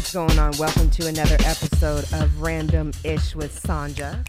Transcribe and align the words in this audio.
what's 0.00 0.14
going 0.14 0.38
on? 0.38 0.56
Welcome 0.56 0.88
to 0.92 1.08
another 1.08 1.36
episode 1.40 2.10
of 2.14 2.40
Random 2.40 2.90
Ish 3.04 3.36
with 3.36 3.62
Sanja. 3.62 4.26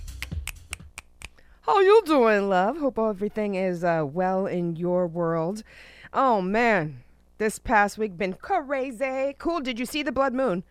How 1.61 1.79
you 1.79 2.01
doing, 2.05 2.49
love? 2.49 2.77
Hope 2.77 2.99
everything 2.99 3.55
is 3.55 3.81
uh, 3.81 4.03
well 4.05 4.47
in 4.47 4.75
your 4.75 5.07
world. 5.07 5.63
Oh 6.11 6.41
man, 6.41 7.03
this 7.37 7.57
past 7.57 7.97
week 7.97 8.17
been 8.17 8.33
crazy. 8.33 9.33
Cool. 9.37 9.61
Did 9.61 9.79
you 9.79 9.85
see 9.85 10.03
the 10.03 10.11
blood 10.11 10.33
moon? 10.33 10.65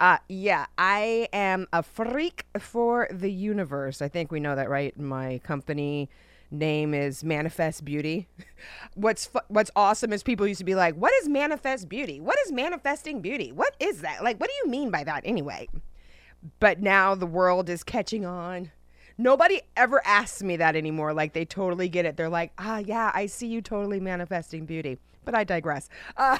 Uh, 0.00 0.16
yeah, 0.26 0.64
I 0.78 1.28
am 1.34 1.66
a 1.70 1.82
freak 1.82 2.46
for 2.58 3.08
the 3.12 3.30
universe. 3.30 4.00
I 4.00 4.08
think 4.08 4.32
we 4.32 4.40
know 4.40 4.56
that, 4.56 4.70
right? 4.70 4.98
My 4.98 5.38
company 5.44 6.08
name 6.50 6.94
is 6.94 7.24
Manifest 7.24 7.84
Beauty. 7.84 8.28
what's 8.94 9.26
fu- 9.26 9.40
what's 9.48 9.70
awesome 9.76 10.12
is 10.12 10.22
people 10.22 10.46
used 10.46 10.58
to 10.58 10.64
be 10.64 10.74
like, 10.74 10.94
"What 10.94 11.12
is 11.22 11.28
Manifest 11.28 11.88
Beauty? 11.88 12.20
What 12.20 12.38
is 12.44 12.52
manifesting 12.52 13.20
beauty? 13.20 13.52
What 13.52 13.74
is 13.80 14.00
that? 14.02 14.22
Like, 14.22 14.38
what 14.40 14.50
do 14.50 14.56
you 14.64 14.70
mean 14.70 14.90
by 14.90 15.04
that 15.04 15.22
anyway?" 15.24 15.68
But 16.60 16.80
now 16.80 17.14
the 17.14 17.26
world 17.26 17.68
is 17.68 17.82
catching 17.82 18.24
on. 18.24 18.70
Nobody 19.18 19.62
ever 19.76 20.02
asks 20.04 20.42
me 20.42 20.56
that 20.56 20.76
anymore. 20.76 21.14
Like 21.14 21.32
they 21.32 21.44
totally 21.44 21.88
get 21.88 22.04
it. 22.04 22.16
They're 22.16 22.28
like, 22.28 22.52
"Ah, 22.58 22.78
yeah, 22.78 23.10
I 23.14 23.26
see 23.26 23.46
you 23.46 23.60
totally 23.62 24.00
manifesting 24.00 24.66
beauty." 24.66 24.98
But 25.26 25.34
I 25.34 25.44
digress. 25.44 25.90
Uh, 26.16 26.38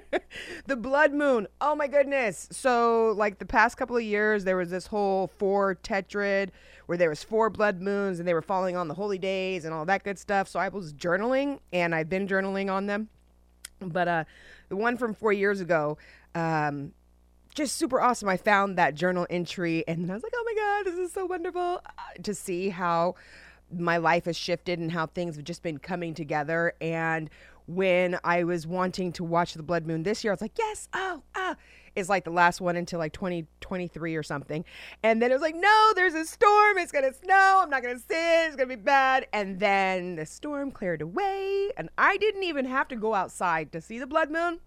the 0.66 0.76
blood 0.76 1.14
moon. 1.14 1.46
Oh 1.60 1.74
my 1.74 1.86
goodness. 1.86 2.48
So, 2.50 3.14
like 3.16 3.38
the 3.38 3.46
past 3.46 3.78
couple 3.78 3.96
of 3.96 4.02
years, 4.02 4.44
there 4.44 4.56
was 4.56 4.68
this 4.68 4.88
whole 4.88 5.28
four 5.28 5.76
tetrad 5.76 6.50
where 6.86 6.98
there 6.98 7.10
was 7.10 7.22
four 7.22 7.48
blood 7.48 7.80
moons 7.80 8.18
and 8.18 8.26
they 8.26 8.32
were 8.32 8.42
falling 8.42 8.74
on 8.74 8.88
the 8.88 8.94
holy 8.94 9.18
days 9.18 9.64
and 9.64 9.74
all 9.74 9.84
that 9.84 10.02
good 10.04 10.18
stuff. 10.18 10.48
So 10.48 10.58
I 10.58 10.68
was 10.68 10.94
journaling 10.94 11.60
and 11.72 11.94
I've 11.94 12.08
been 12.08 12.26
journaling 12.26 12.72
on 12.72 12.86
them. 12.86 13.08
But 13.80 14.08
uh, 14.08 14.24
the 14.70 14.76
one 14.76 14.96
from 14.96 15.14
four 15.14 15.32
years 15.32 15.60
ago, 15.60 15.98
um, 16.34 16.92
just 17.54 17.76
super 17.76 18.00
awesome. 18.00 18.28
I 18.28 18.38
found 18.38 18.78
that 18.78 18.94
journal 18.94 19.26
entry 19.28 19.84
and 19.86 20.10
I 20.10 20.14
was 20.14 20.22
like, 20.22 20.32
oh 20.34 20.44
my 20.46 20.54
God, 20.54 20.90
this 20.90 20.98
is 20.98 21.12
so 21.12 21.26
wonderful 21.26 21.82
uh, 21.84 22.22
to 22.22 22.34
see 22.34 22.70
how 22.70 23.14
my 23.70 23.98
life 23.98 24.24
has 24.24 24.36
shifted 24.36 24.78
and 24.78 24.90
how 24.90 25.06
things 25.06 25.36
have 25.36 25.44
just 25.44 25.62
been 25.62 25.78
coming 25.78 26.14
together. 26.14 26.72
And 26.80 27.28
when 27.68 28.18
I 28.24 28.44
was 28.44 28.66
wanting 28.66 29.12
to 29.12 29.24
watch 29.24 29.54
the 29.54 29.62
blood 29.62 29.86
moon 29.86 30.02
this 30.02 30.24
year, 30.24 30.32
I 30.32 30.34
was 30.34 30.40
like, 30.40 30.58
yes, 30.58 30.88
oh, 30.94 31.22
ah. 31.34 31.54
It's 31.94 32.08
like 32.08 32.24
the 32.24 32.30
last 32.30 32.60
one 32.60 32.76
until 32.76 32.98
like 32.98 33.12
2023 33.12 34.14
or 34.14 34.22
something. 34.22 34.64
And 35.02 35.20
then 35.20 35.30
it 35.30 35.34
was 35.34 35.42
like, 35.42 35.56
no, 35.56 35.92
there's 35.94 36.14
a 36.14 36.24
storm. 36.24 36.78
It's 36.78 36.92
going 36.92 37.04
to 37.04 37.12
snow. 37.12 37.60
I'm 37.62 37.70
not 37.70 37.82
going 37.82 37.96
to 37.96 38.00
sit. 38.00 38.46
It's 38.46 38.56
going 38.56 38.68
to 38.68 38.76
be 38.76 38.82
bad. 38.82 39.26
And 39.32 39.58
then 39.58 40.16
the 40.16 40.24
storm 40.24 40.70
cleared 40.70 41.02
away. 41.02 41.70
And 41.76 41.90
I 41.98 42.16
didn't 42.16 42.44
even 42.44 42.66
have 42.66 42.88
to 42.88 42.96
go 42.96 43.14
outside 43.14 43.72
to 43.72 43.80
see 43.80 43.98
the 43.98 44.06
blood 44.06 44.30
moon. 44.30 44.60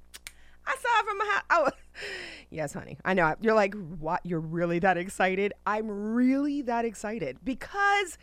I 0.68 0.76
saw 0.76 1.00
it 1.00 1.06
from 1.06 1.18
my 1.18 1.26
house. 1.26 1.44
Oh, 1.50 1.70
yes, 2.50 2.74
honey. 2.74 2.98
I 3.06 3.14
know. 3.14 3.36
You're 3.42 3.56
like, 3.56 3.76
what? 3.76 4.22
You're 4.26 4.40
really 4.40 4.80
that 4.80 4.98
excited? 4.98 5.54
I'm 5.66 5.90
really 5.90 6.62
that 6.64 6.86
excited 6.86 7.38
because 7.44 8.18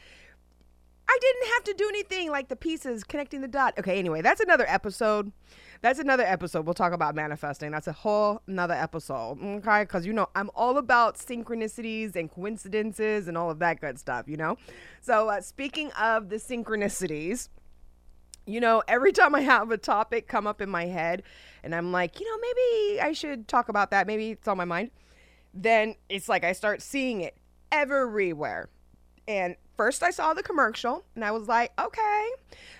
I 1.11 1.19
didn't 1.21 1.49
have 1.55 1.65
to 1.65 1.75
do 1.75 1.89
anything 1.89 2.31
like 2.31 2.49
the 2.49 2.57
pieces 2.57 3.03
connecting 3.03 3.41
the 3.41 3.49
dot. 3.49 3.75
Okay, 3.79 3.99
anyway, 3.99 4.21
that's 4.21 4.41
another 4.41 4.67
episode. 4.69 5.33
That's 5.81 5.99
another 5.99 6.25
episode. 6.25 6.67
We'll 6.67 6.75
talk 6.75 6.93
about 6.93 7.15
manifesting. 7.15 7.71
That's 7.71 7.87
a 7.87 7.93
whole 7.93 8.43
another 8.47 8.75
episode. 8.75 9.39
Okay, 9.43 9.83
because 9.83 10.05
you 10.05 10.13
know 10.13 10.29
I'm 10.35 10.51
all 10.55 10.77
about 10.77 11.17
synchronicities 11.17 12.15
and 12.15 12.31
coincidences 12.31 13.27
and 13.27 13.39
all 13.39 13.51
of 13.51 13.59
that 13.61 13.81
good 13.81 13.99
stuff. 13.99 14.29
You 14.29 14.37
know. 14.37 14.57
So 15.01 15.31
uh, 15.31 15.41
speaking 15.41 15.91
of 15.93 16.29
the 16.29 16.37
synchronicities, 16.37 17.49
you 18.45 18.61
know, 18.61 18.83
every 18.87 19.13
time 19.21 19.35
I 19.35 19.41
have 19.41 19.71
a 19.71 19.79
topic 19.79 20.29
come 20.29 20.47
up 20.47 20.61
in 20.61 20.69
my 20.69 20.87
head, 20.87 21.23
and 21.63 21.75
I'm 21.75 21.91
like, 21.91 22.21
you 22.21 22.27
know, 22.27 22.39
maybe 22.39 23.01
I 23.01 23.13
should 23.13 23.49
talk 23.49 23.71
about 23.71 23.91
that. 23.93 24.07
Maybe 24.07 24.33
it's 24.33 24.49
on 24.49 24.59
my 24.59 24.67
mind. 24.67 24.91
Then 25.55 25.95
it's 26.11 26.29
like 26.29 26.45
I 26.45 26.53
start 26.53 26.83
seeing 26.83 27.23
it 27.23 27.37
everywhere, 27.73 28.69
and 29.29 29.57
first 29.77 30.03
I 30.03 30.11
saw 30.11 30.33
the 30.33 30.43
commercial 30.43 31.05
and 31.15 31.23
I 31.23 31.31
was 31.33 31.49
like, 31.49 31.71
okay. 31.79 32.31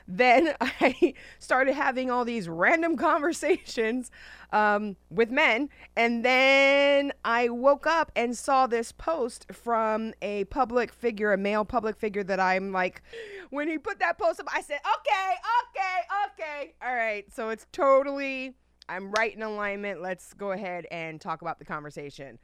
Then 0.09 0.55
I 0.61 1.13
started 1.39 1.75
having 1.75 2.11
all 2.11 2.25
these 2.25 2.49
random 2.49 2.97
conversations 3.09 4.11
um, 4.51 4.97
with 5.11 5.31
men. 5.31 5.69
And 5.95 6.25
then 6.25 7.13
I 7.23 7.51
woke 7.51 7.87
up 7.87 8.11
and 8.17 8.37
saw 8.37 8.67
this 8.67 8.93
post 8.93 9.47
from 9.53 10.15
a 10.23 10.45
public 10.45 10.91
figure, 10.91 11.35
a 11.35 11.37
male 11.37 11.67
public 11.67 11.97
figure 11.97 12.25
that 12.25 12.41
I'm 12.41 12.73
like, 12.73 13.03
when 13.51 13.69
he 13.69 13.77
put 13.77 13.99
that 13.99 14.19
post 14.19 14.41
up, 14.41 14.49
I 14.53 14.63
said, 14.63 14.81
okay, 15.01 15.35
okay, 15.61 16.33
okay. 16.33 16.75
All 16.83 16.95
right. 16.95 17.31
So 17.31 17.51
it's 17.51 17.67
totally, 17.73 18.55
I'm 18.89 19.11
right 19.11 19.37
in 19.37 19.43
alignment. 19.43 20.01
Let's 20.01 20.33
go 20.33 20.53
ahead 20.53 20.87
and 20.91 21.21
talk 21.21 21.43
about 21.43 21.59
the 21.59 21.67
conversation. 21.67 22.39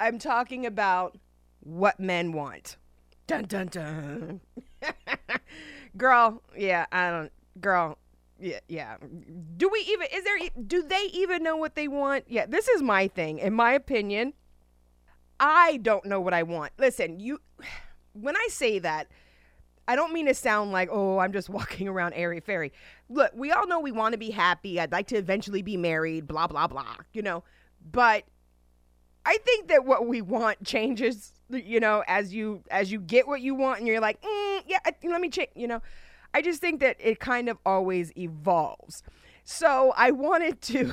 I'm 0.00 0.18
talking 0.18 0.66
about 0.66 1.16
what 1.60 2.00
men 2.00 2.32
want. 2.32 2.76
Dun 3.26 3.44
dun 3.44 3.66
dun. 3.66 4.40
girl, 5.96 6.42
yeah, 6.56 6.86
I 6.92 7.10
don't. 7.10 7.32
Girl, 7.60 7.98
yeah, 8.38 8.60
yeah. 8.68 8.96
Do 9.56 9.68
we 9.72 9.80
even? 9.88 10.06
Is 10.12 10.24
there? 10.24 10.38
Do 10.66 10.82
they 10.82 11.10
even 11.12 11.42
know 11.42 11.56
what 11.56 11.74
they 11.74 11.88
want? 11.88 12.24
Yeah, 12.28 12.46
this 12.46 12.68
is 12.68 12.82
my 12.82 13.08
thing. 13.08 13.38
In 13.38 13.52
my 13.52 13.72
opinion, 13.72 14.34
I 15.40 15.78
don't 15.78 16.04
know 16.04 16.20
what 16.20 16.34
I 16.34 16.42
want. 16.42 16.72
Listen, 16.78 17.20
you. 17.20 17.40
When 18.18 18.34
I 18.34 18.48
say 18.50 18.78
that, 18.78 19.08
I 19.86 19.94
don't 19.94 20.14
mean 20.14 20.24
to 20.24 20.32
sound 20.32 20.72
like, 20.72 20.88
oh, 20.90 21.18
I'm 21.18 21.34
just 21.34 21.50
walking 21.50 21.86
around 21.86 22.14
airy 22.14 22.40
fairy. 22.40 22.72
Look, 23.10 23.32
we 23.34 23.52
all 23.52 23.66
know 23.66 23.78
we 23.78 23.92
want 23.92 24.12
to 24.12 24.18
be 24.18 24.30
happy. 24.30 24.80
I'd 24.80 24.90
like 24.90 25.08
to 25.08 25.16
eventually 25.16 25.60
be 25.60 25.76
married. 25.76 26.26
Blah 26.26 26.46
blah 26.46 26.66
blah. 26.66 26.96
You 27.12 27.20
know, 27.20 27.44
but 27.92 28.24
I 29.26 29.38
think 29.44 29.68
that 29.68 29.84
what 29.84 30.06
we 30.06 30.22
want 30.22 30.64
changes 30.64 31.32
you 31.48 31.80
know, 31.80 32.02
as 32.06 32.34
you 32.34 32.62
as 32.70 32.90
you 32.90 33.00
get 33.00 33.26
what 33.26 33.40
you 33.40 33.54
want, 33.54 33.78
and 33.78 33.86
you're 33.86 34.00
like, 34.00 34.20
mm, 34.20 34.62
yeah, 34.66 34.78
let 35.04 35.20
me 35.20 35.28
check. 35.28 35.50
You 35.54 35.68
know, 35.68 35.82
I 36.34 36.42
just 36.42 36.60
think 36.60 36.80
that 36.80 36.96
it 36.98 37.20
kind 37.20 37.48
of 37.48 37.58
always 37.64 38.16
evolves. 38.16 39.02
So 39.48 39.94
I 39.96 40.10
wanted 40.10 40.60
to 40.62 40.92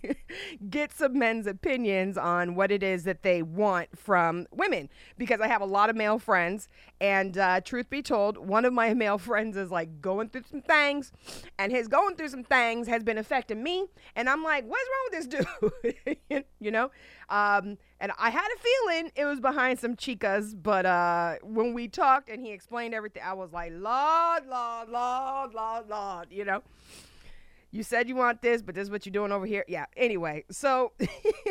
get 0.70 0.92
some 0.92 1.18
men's 1.18 1.46
opinions 1.46 2.16
on 2.16 2.54
what 2.54 2.72
it 2.72 2.82
is 2.82 3.04
that 3.04 3.22
they 3.22 3.42
want 3.42 3.98
from 3.98 4.46
women 4.50 4.88
because 5.18 5.42
I 5.42 5.46
have 5.46 5.60
a 5.60 5.66
lot 5.66 5.90
of 5.90 5.94
male 5.94 6.18
friends. 6.18 6.68
And 7.02 7.36
uh, 7.36 7.60
truth 7.60 7.90
be 7.90 8.00
told, 8.00 8.38
one 8.38 8.64
of 8.64 8.72
my 8.72 8.94
male 9.02 9.18
friends 9.18 9.58
is 9.58 9.70
like 9.70 10.00
going 10.00 10.30
through 10.30 10.44
some 10.50 10.62
things, 10.62 11.12
and 11.58 11.70
his 11.70 11.86
going 11.86 12.16
through 12.16 12.28
some 12.28 12.44
things 12.44 12.88
has 12.88 13.02
been 13.04 13.18
affecting 13.18 13.62
me. 13.62 13.88
And 14.16 14.26
I'm 14.26 14.42
like, 14.42 14.64
what's 14.64 14.88
wrong 14.88 15.10
with 15.10 15.30
this 15.30 16.26
dude? 16.30 16.44
you 16.60 16.70
know? 16.70 16.90
Um, 17.28 17.76
and 18.00 18.10
I 18.18 18.30
had 18.30 18.48
a 18.56 18.58
feeling 18.58 19.12
it 19.16 19.26
was 19.26 19.38
behind 19.38 19.78
some 19.78 19.96
chicas, 19.96 20.54
but 20.60 20.86
uh, 20.86 21.34
when 21.42 21.74
we 21.74 21.88
talked 21.88 22.30
and 22.30 22.40
he 22.40 22.52
explained 22.52 22.94
everything, 22.94 23.22
I 23.22 23.34
was 23.34 23.52
like, 23.52 23.70
Lord, 23.74 24.46
Lord, 24.48 24.88
Lord, 24.88 25.52
Lord, 25.52 25.88
Lord, 25.90 26.28
you 26.30 26.46
know? 26.46 26.62
You 27.72 27.82
said 27.82 28.08
you 28.08 28.14
want 28.14 28.42
this, 28.42 28.62
but 28.62 28.74
this 28.74 28.84
is 28.84 28.90
what 28.90 29.06
you're 29.06 29.12
doing 29.12 29.32
over 29.32 29.46
here. 29.46 29.64
Yeah. 29.66 29.86
Anyway, 29.96 30.44
so 30.50 30.92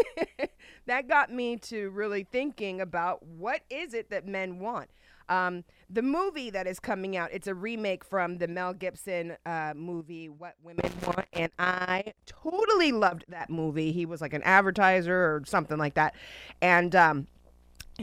that 0.86 1.10
got 1.10 1.32
me 1.34 1.58
to 1.58 1.90
really 1.90 2.24
thinking 2.32 2.80
about 2.80 3.26
what 3.26 3.62
is 3.70 3.94
it 3.94 4.12
that 4.12 4.28
men 4.28 4.60
want. 4.60 4.90
Um, 5.30 5.64
the 5.90 6.02
movie 6.02 6.50
that 6.52 6.68
is 6.68 6.80
coming 6.80 7.18
out, 7.18 7.30
it's 7.32 7.48
a 7.48 7.56
remake 7.56 8.04
from 8.04 8.38
the 8.38 8.48
Mel 8.48 8.74
Gibson 8.74 9.36
uh, 9.46 9.74
movie, 9.76 10.30
What 10.30 10.56
Women 10.62 10.92
Want. 11.06 11.26
And 11.34 11.52
I 11.58 12.14
totally 12.26 12.92
loved 12.92 13.26
that 13.30 13.50
movie. 13.50 13.92
He 13.92 14.06
was 14.06 14.22
like 14.22 14.34
an 14.34 14.44
advertiser 14.44 15.16
or 15.16 15.44
something 15.46 15.78
like 15.78 15.96
that. 15.96 16.16
And 16.62 16.96
um, 16.96 17.28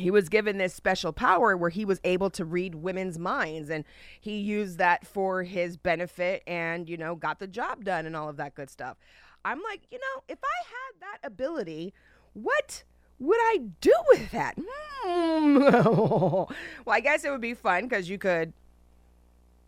he 0.01 0.11
was 0.11 0.29
given 0.29 0.59
this 0.59 0.75
special 0.75 1.13
power 1.13 1.57
where 1.57 1.71
he 1.71 1.85
was 1.85 2.01
able 2.05 2.31
to 2.31 2.45
read 2.45 2.75
women's 2.75 3.19
minds 3.19 3.71
and 3.71 3.85
he 4.21 4.39
used 4.39 4.79
that 4.79 5.07
for 5.07 5.43
his 5.43 5.77
benefit 5.77 6.43
and 6.47 6.89
you 6.89 6.97
know 6.97 7.15
got 7.15 7.39
the 7.39 7.47
job 7.47 7.85
done 7.85 8.07
and 8.07 8.17
all 8.17 8.29
of 8.29 8.37
that 8.37 8.55
good 8.55 8.71
stuff. 8.71 8.97
I'm 9.45 9.63
like 9.63 9.83
you 9.91 9.99
know 9.99 10.23
if 10.29 10.39
i 10.43 10.65
had 10.67 11.01
that 11.01 11.27
ability 11.27 11.95
what 12.35 12.85
would 13.19 13.39
i 13.41 13.59
do 13.81 13.95
with 14.09 14.31
that? 14.33 14.57
Hmm. 15.03 15.59
well 15.61 16.49
i 16.89 17.01
guess 17.01 17.25
it 17.25 17.31
would 17.31 17.41
be 17.41 17.55
fun 17.55 17.85
because 17.85 18.09
you 18.09 18.19
could 18.19 18.53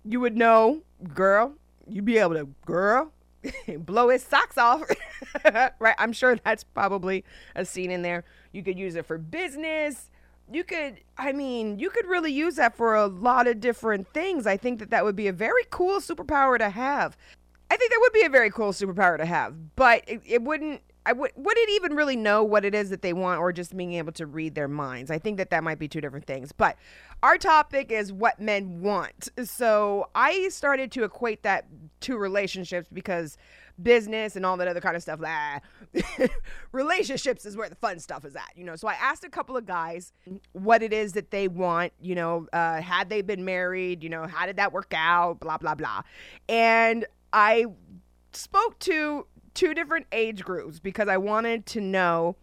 you 0.04 0.20
would 0.20 0.36
know 0.36 0.82
girl 1.14 1.54
you'd 1.88 2.04
be 2.04 2.18
able 2.18 2.34
to 2.34 2.48
girl 2.64 3.12
blow 3.78 4.08
his 4.08 4.22
socks 4.22 4.58
off. 4.58 4.82
Right? 5.78 5.94
I'm 5.98 6.12
sure 6.12 6.36
that's 6.36 6.64
probably 6.64 7.24
a 7.54 7.64
scene 7.64 7.90
in 7.90 8.02
there. 8.02 8.24
You 8.52 8.62
could 8.62 8.78
use 8.78 8.96
it 8.96 9.06
for 9.06 9.16
business 9.16 10.09
you 10.52 10.64
could 10.64 11.00
i 11.18 11.32
mean 11.32 11.78
you 11.78 11.90
could 11.90 12.06
really 12.06 12.32
use 12.32 12.56
that 12.56 12.76
for 12.76 12.94
a 12.94 13.06
lot 13.06 13.46
of 13.46 13.60
different 13.60 14.06
things 14.12 14.46
i 14.46 14.56
think 14.56 14.78
that 14.78 14.90
that 14.90 15.04
would 15.04 15.16
be 15.16 15.28
a 15.28 15.32
very 15.32 15.64
cool 15.70 16.00
superpower 16.00 16.58
to 16.58 16.70
have 16.70 17.16
i 17.70 17.76
think 17.76 17.90
that 17.90 17.98
would 18.00 18.12
be 18.12 18.24
a 18.24 18.30
very 18.30 18.50
cool 18.50 18.72
superpower 18.72 19.16
to 19.16 19.24
have 19.24 19.54
but 19.76 20.02
it, 20.06 20.20
it 20.26 20.42
wouldn't 20.42 20.82
I 21.06 21.12
w- 21.12 21.32
wouldn't 21.34 21.70
even 21.70 21.94
really 21.94 22.16
know 22.16 22.44
what 22.44 22.64
it 22.64 22.74
is 22.74 22.90
that 22.90 23.00
they 23.02 23.12
want 23.12 23.40
or 23.40 23.52
just 23.52 23.76
being 23.76 23.94
able 23.94 24.12
to 24.12 24.26
read 24.26 24.54
their 24.54 24.68
minds. 24.68 25.10
I 25.10 25.18
think 25.18 25.38
that 25.38 25.50
that 25.50 25.64
might 25.64 25.78
be 25.78 25.88
two 25.88 26.00
different 26.00 26.26
things. 26.26 26.52
But 26.52 26.76
our 27.22 27.38
topic 27.38 27.90
is 27.90 28.12
what 28.12 28.38
men 28.38 28.82
want. 28.82 29.28
So 29.44 30.10
I 30.14 30.48
started 30.50 30.92
to 30.92 31.04
equate 31.04 31.42
that 31.42 31.66
to 32.00 32.18
relationships 32.18 32.88
because 32.92 33.38
business 33.82 34.36
and 34.36 34.44
all 34.44 34.56
that 34.56 34.68
other 34.68 34.80
kind 34.80 34.96
of 34.96 35.02
stuff. 35.02 35.20
Ah, 35.24 35.60
relationships 36.72 37.44
is 37.44 37.56
where 37.56 37.68
the 37.68 37.76
fun 37.76 37.98
stuff 37.98 38.24
is 38.24 38.36
at, 38.36 38.50
you 38.54 38.64
know. 38.64 38.76
So 38.76 38.88
I 38.88 38.94
asked 38.94 39.24
a 39.24 39.28
couple 39.28 39.56
of 39.56 39.66
guys 39.66 40.12
what 40.52 40.82
it 40.82 40.92
is 40.92 41.12
that 41.14 41.30
they 41.30 41.48
want, 41.48 41.92
you 42.00 42.14
know, 42.14 42.46
uh, 42.52 42.80
had 42.80 43.08
they 43.08 43.22
been 43.22 43.44
married, 43.44 44.02
you 44.02 44.08
know, 44.08 44.26
how 44.26 44.46
did 44.46 44.56
that 44.56 44.72
work 44.72 44.92
out, 44.96 45.40
blah, 45.40 45.58
blah, 45.58 45.74
blah. 45.74 46.02
And 46.48 47.06
I 47.32 47.66
spoke 48.32 48.78
to 48.80 49.26
two 49.54 49.74
different 49.74 50.06
age 50.12 50.44
groups 50.44 50.78
because 50.80 51.08
I 51.08 51.16
wanted 51.16 51.66
to 51.66 51.80
know 51.80 52.36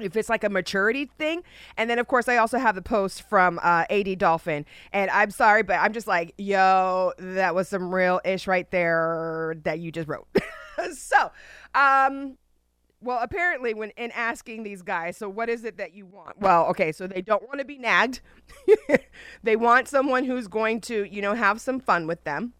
if 0.00 0.16
it's 0.16 0.28
like 0.28 0.44
a 0.44 0.48
maturity 0.48 1.06
thing. 1.18 1.42
And 1.76 1.88
then, 1.88 1.98
of 1.98 2.08
course, 2.08 2.28
I 2.28 2.36
also 2.36 2.58
have 2.58 2.74
the 2.74 2.82
post 2.82 3.28
from 3.28 3.58
uh, 3.62 3.84
AD 3.90 4.18
Dolphin. 4.18 4.64
And 4.92 5.10
I'm 5.10 5.30
sorry, 5.30 5.62
but 5.62 5.74
I'm 5.74 5.92
just 5.92 6.06
like, 6.06 6.34
yo, 6.38 7.12
that 7.18 7.54
was 7.54 7.68
some 7.68 7.94
real 7.94 8.20
ish 8.24 8.46
right 8.46 8.70
there 8.70 9.56
that 9.64 9.80
you 9.80 9.92
just 9.92 10.08
wrote. 10.08 10.26
so, 10.94 11.30
um, 11.74 12.36
well, 13.02 13.18
apparently, 13.20 13.74
when 13.74 13.90
in 13.90 14.12
asking 14.12 14.62
these 14.62 14.82
guys, 14.82 15.16
so 15.16 15.28
what 15.28 15.48
is 15.48 15.64
it 15.64 15.76
that 15.78 15.92
you 15.92 16.06
want? 16.06 16.40
Well, 16.40 16.66
okay, 16.66 16.92
so 16.92 17.06
they 17.06 17.20
don't 17.20 17.42
want 17.48 17.58
to 17.58 17.64
be 17.64 17.78
nagged. 17.78 18.20
they 19.42 19.56
want 19.56 19.88
someone 19.88 20.24
who's 20.24 20.46
going 20.46 20.80
to, 20.82 21.04
you 21.04 21.20
know, 21.20 21.34
have 21.34 21.60
some 21.60 21.80
fun 21.80 22.06
with 22.06 22.22
them. 22.24 22.52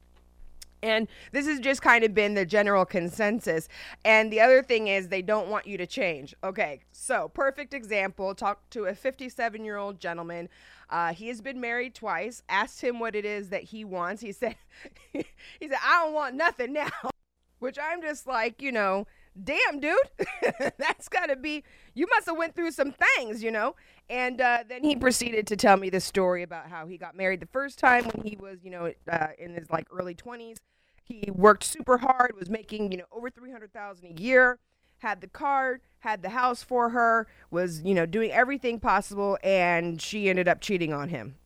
And 0.82 1.08
this 1.31 1.46
has 1.46 1.61
just 1.61 1.81
kind 1.81 2.05
of 2.05 2.12
been 2.14 2.34
the 2.34 2.44
general 2.44 2.84
consensus. 2.84 3.69
And 4.05 4.32
the 4.32 4.40
other 4.40 4.62
thing 4.62 4.88
is, 4.88 5.08
they 5.08 5.23
don't 5.23 5.49
want 5.49 5.67
you 5.67 5.79
to 5.79 5.87
change. 5.87 6.34
Okay, 6.43 6.81
so 6.90 7.29
perfect 7.29 7.73
example 7.73 8.34
talk 8.34 8.69
to 8.70 8.84
a 8.84 8.94
57 8.94 9.64
year 9.64 9.76
old 9.76 10.00
gentleman. 10.00 10.49
Uh, 10.90 11.12
he 11.14 11.29
has 11.29 11.40
been 11.40 11.61
married 11.61 11.94
twice. 11.94 12.43
Asked 12.49 12.82
him 12.82 12.99
what 12.99 13.14
it 13.14 13.25
is 13.25 13.49
that 13.49 13.62
he 13.64 13.84
wants. 13.84 14.20
He 14.20 14.32
said, 14.32 14.56
he 15.12 15.25
said, 15.61 15.79
I 15.82 16.05
don't 16.05 16.14
want 16.14 16.34
nothing 16.34 16.73
now. 16.73 16.90
Which 17.61 17.78
I'm 17.81 18.02
just 18.02 18.26
like, 18.26 18.61
you 18.61 18.73
know, 18.73 19.06
damn 19.43 19.81
dude 19.81 19.96
that's 20.79 21.08
gotta 21.08 21.37
be 21.37 21.64
you 21.94 22.06
must 22.14 22.26
have 22.26 22.37
went 22.37 22.55
through 22.55 22.70
some 22.70 22.93
things 22.93 23.43
you 23.43 23.50
know 23.50 23.75
and 24.11 24.40
uh, 24.40 24.58
then 24.69 24.84
he 24.84 24.94
proceeded 24.94 25.46
to 25.46 25.56
tell 25.56 25.76
me 25.76 25.88
the 25.88 26.00
story 26.00 26.43
about 26.43 26.69
how 26.69 26.87
he 26.87 26.99
got 26.99 27.17
married 27.17 27.40
the 27.40 27.46
first 27.46 27.79
time 27.79 28.05
when 28.05 28.26
he 28.26 28.37
was 28.37 28.58
you 28.62 28.70
know 28.70 28.93
uh, 29.11 29.29
in 29.38 29.55
his 29.55 29.70
like 29.70 29.87
early 29.90 30.14
20s 30.14 30.58
he 31.05 31.31
worked 31.31 31.64
super 31.64 31.99
hard, 31.99 32.32
was 32.38 32.49
making, 32.49 32.93
you 32.93 32.99
know, 32.99 33.05
over 33.12 33.31
300,000 33.31 34.06
a 34.06 34.20
year, 34.20 34.58
had 34.99 35.20
the 35.20 35.26
car, 35.26 35.81
had 36.00 36.23
the 36.23 36.31
house 36.31 36.62
for 36.62 36.90
her, 36.90 37.26
was, 37.50 37.82
you 37.82 37.94
know, 37.94 38.06
doing 38.06 38.31
everything 38.31 38.78
possible 38.78 39.38
and 39.43 40.00
she 40.00 40.28
ended 40.28 40.49
up 40.49 40.61
cheating 40.61 40.93
on 40.93 41.08
him. 41.08 41.37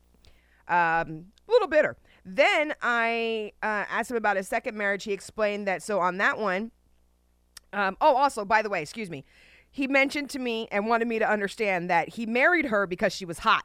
Um, 0.69 1.27
a 1.49 1.53
little 1.53 1.69
bitter. 1.69 1.97
Then 2.25 2.75
I 2.83 3.53
uh, 3.63 3.85
asked 3.89 4.11
him 4.11 4.17
about 4.17 4.37
his 4.37 4.49
second 4.49 4.77
marriage. 4.77 5.05
He 5.05 5.13
explained 5.13 5.67
that 5.69 5.83
so 5.83 6.01
on 6.01 6.19
that 6.19 6.39
one, 6.39 6.73
um, 7.77 7.97
oh, 8.01 8.17
also, 8.17 8.45
by 8.45 8.63
the 8.63 8.69
way, 8.69 8.83
excuse 8.83 9.11
me, 9.11 9.25
he 9.71 9.87
mentioned 9.87 10.31
to 10.31 10.39
me 10.39 10.69
and 10.73 10.87
wanted 10.87 11.07
me 11.09 11.19
to 11.19 11.29
understand 11.29 11.91
that 11.91 12.11
he 12.11 12.27
married 12.27 12.67
her 12.67 12.87
because 12.87 13.13
she 13.13 13.25
was 13.25 13.41
hot 13.41 13.65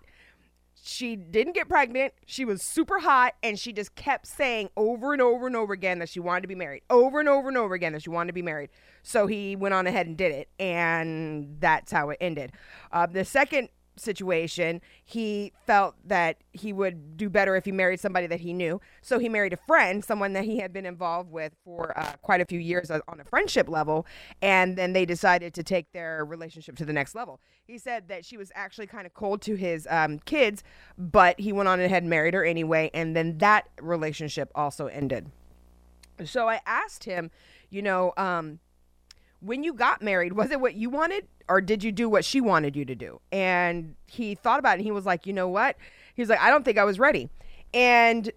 she 0.83 1.15
didn't 1.15 1.53
get 1.53 1.69
pregnant. 1.69 2.13
She 2.25 2.43
was 2.43 2.61
super 2.63 2.99
hot, 2.99 3.35
and 3.43 3.59
she 3.59 3.71
just 3.71 3.93
kept 3.95 4.25
saying 4.25 4.69
over 4.75 5.13
and 5.13 5.21
over 5.21 5.45
and 5.45 5.55
over 5.55 5.73
again 5.73 5.99
that 5.99 6.09
she 6.09 6.19
wanted 6.19 6.41
to 6.41 6.47
be 6.47 6.55
married. 6.55 6.81
Over 6.89 7.19
and 7.19 7.29
over 7.29 7.49
and 7.49 7.57
over 7.57 7.75
again 7.75 7.93
that 7.93 8.01
she 8.01 8.09
wanted 8.09 8.27
to 8.27 8.33
be 8.33 8.41
married. 8.41 8.69
So 9.03 9.27
he 9.27 9.55
went 9.55 9.75
on 9.75 9.85
ahead 9.85 10.07
and 10.07 10.17
did 10.17 10.31
it, 10.31 10.49
and 10.59 11.57
that's 11.59 11.91
how 11.91 12.09
it 12.09 12.17
ended. 12.19 12.53
Uh, 12.91 13.05
the 13.05 13.23
second 13.23 13.69
situation, 14.01 14.81
he 15.03 15.53
felt 15.65 15.95
that 16.05 16.37
he 16.51 16.73
would 16.73 17.17
do 17.17 17.29
better 17.29 17.55
if 17.55 17.65
he 17.65 17.71
married 17.71 17.99
somebody 17.99 18.27
that 18.27 18.41
he 18.41 18.53
knew. 18.53 18.81
So 19.01 19.19
he 19.19 19.29
married 19.29 19.53
a 19.53 19.57
friend, 19.57 20.03
someone 20.03 20.33
that 20.33 20.45
he 20.45 20.59
had 20.59 20.73
been 20.73 20.85
involved 20.85 21.31
with 21.31 21.53
for 21.63 21.97
uh, 21.97 22.13
quite 22.21 22.41
a 22.41 22.45
few 22.45 22.59
years 22.59 22.91
on 22.91 23.01
a 23.19 23.23
friendship 23.23 23.69
level. 23.69 24.05
And 24.41 24.77
then 24.77 24.93
they 24.93 25.05
decided 25.05 25.53
to 25.53 25.63
take 25.63 25.91
their 25.91 26.25
relationship 26.25 26.75
to 26.77 26.85
the 26.85 26.93
next 26.93 27.15
level. 27.15 27.39
He 27.63 27.77
said 27.77 28.07
that 28.07 28.25
she 28.25 28.37
was 28.37 28.51
actually 28.55 28.87
kind 28.87 29.05
of 29.05 29.13
cold 29.13 29.41
to 29.43 29.55
his 29.55 29.87
um, 29.89 30.19
kids, 30.19 30.63
but 30.97 31.39
he 31.39 31.53
went 31.53 31.69
on 31.69 31.79
ahead 31.79 32.03
and 32.03 32.09
married 32.09 32.33
her 32.33 32.43
anyway. 32.43 32.89
And 32.93 33.15
then 33.15 33.37
that 33.37 33.69
relationship 33.79 34.51
also 34.55 34.87
ended. 34.87 35.31
So 36.25 36.49
I 36.49 36.59
asked 36.65 37.05
him, 37.05 37.31
you 37.69 37.81
know, 37.81 38.13
um, 38.17 38.59
when 39.41 39.63
you 39.63 39.73
got 39.73 40.01
married, 40.01 40.33
was 40.33 40.51
it 40.51 40.61
what 40.61 40.75
you 40.75 40.89
wanted? 40.89 41.27
or 41.51 41.59
did 41.59 41.83
you 41.83 41.91
do 41.91 42.07
what 42.07 42.23
she 42.23 42.39
wanted 42.39 42.77
you 42.77 42.85
to 42.85 42.95
do? 42.95 43.19
And 43.29 43.95
he 44.07 44.35
thought 44.35 44.57
about 44.57 44.71
it 44.71 44.75
and 44.75 44.85
he 44.85 44.91
was 44.91 45.05
like, 45.05 45.27
you 45.27 45.33
know 45.33 45.49
what? 45.49 45.75
He 46.15 46.21
was 46.21 46.29
like, 46.29 46.39
I 46.39 46.49
don't 46.49 46.63
think 46.63 46.77
I 46.77 46.85
was 46.85 46.97
ready. 46.97 47.29
And 47.73 48.31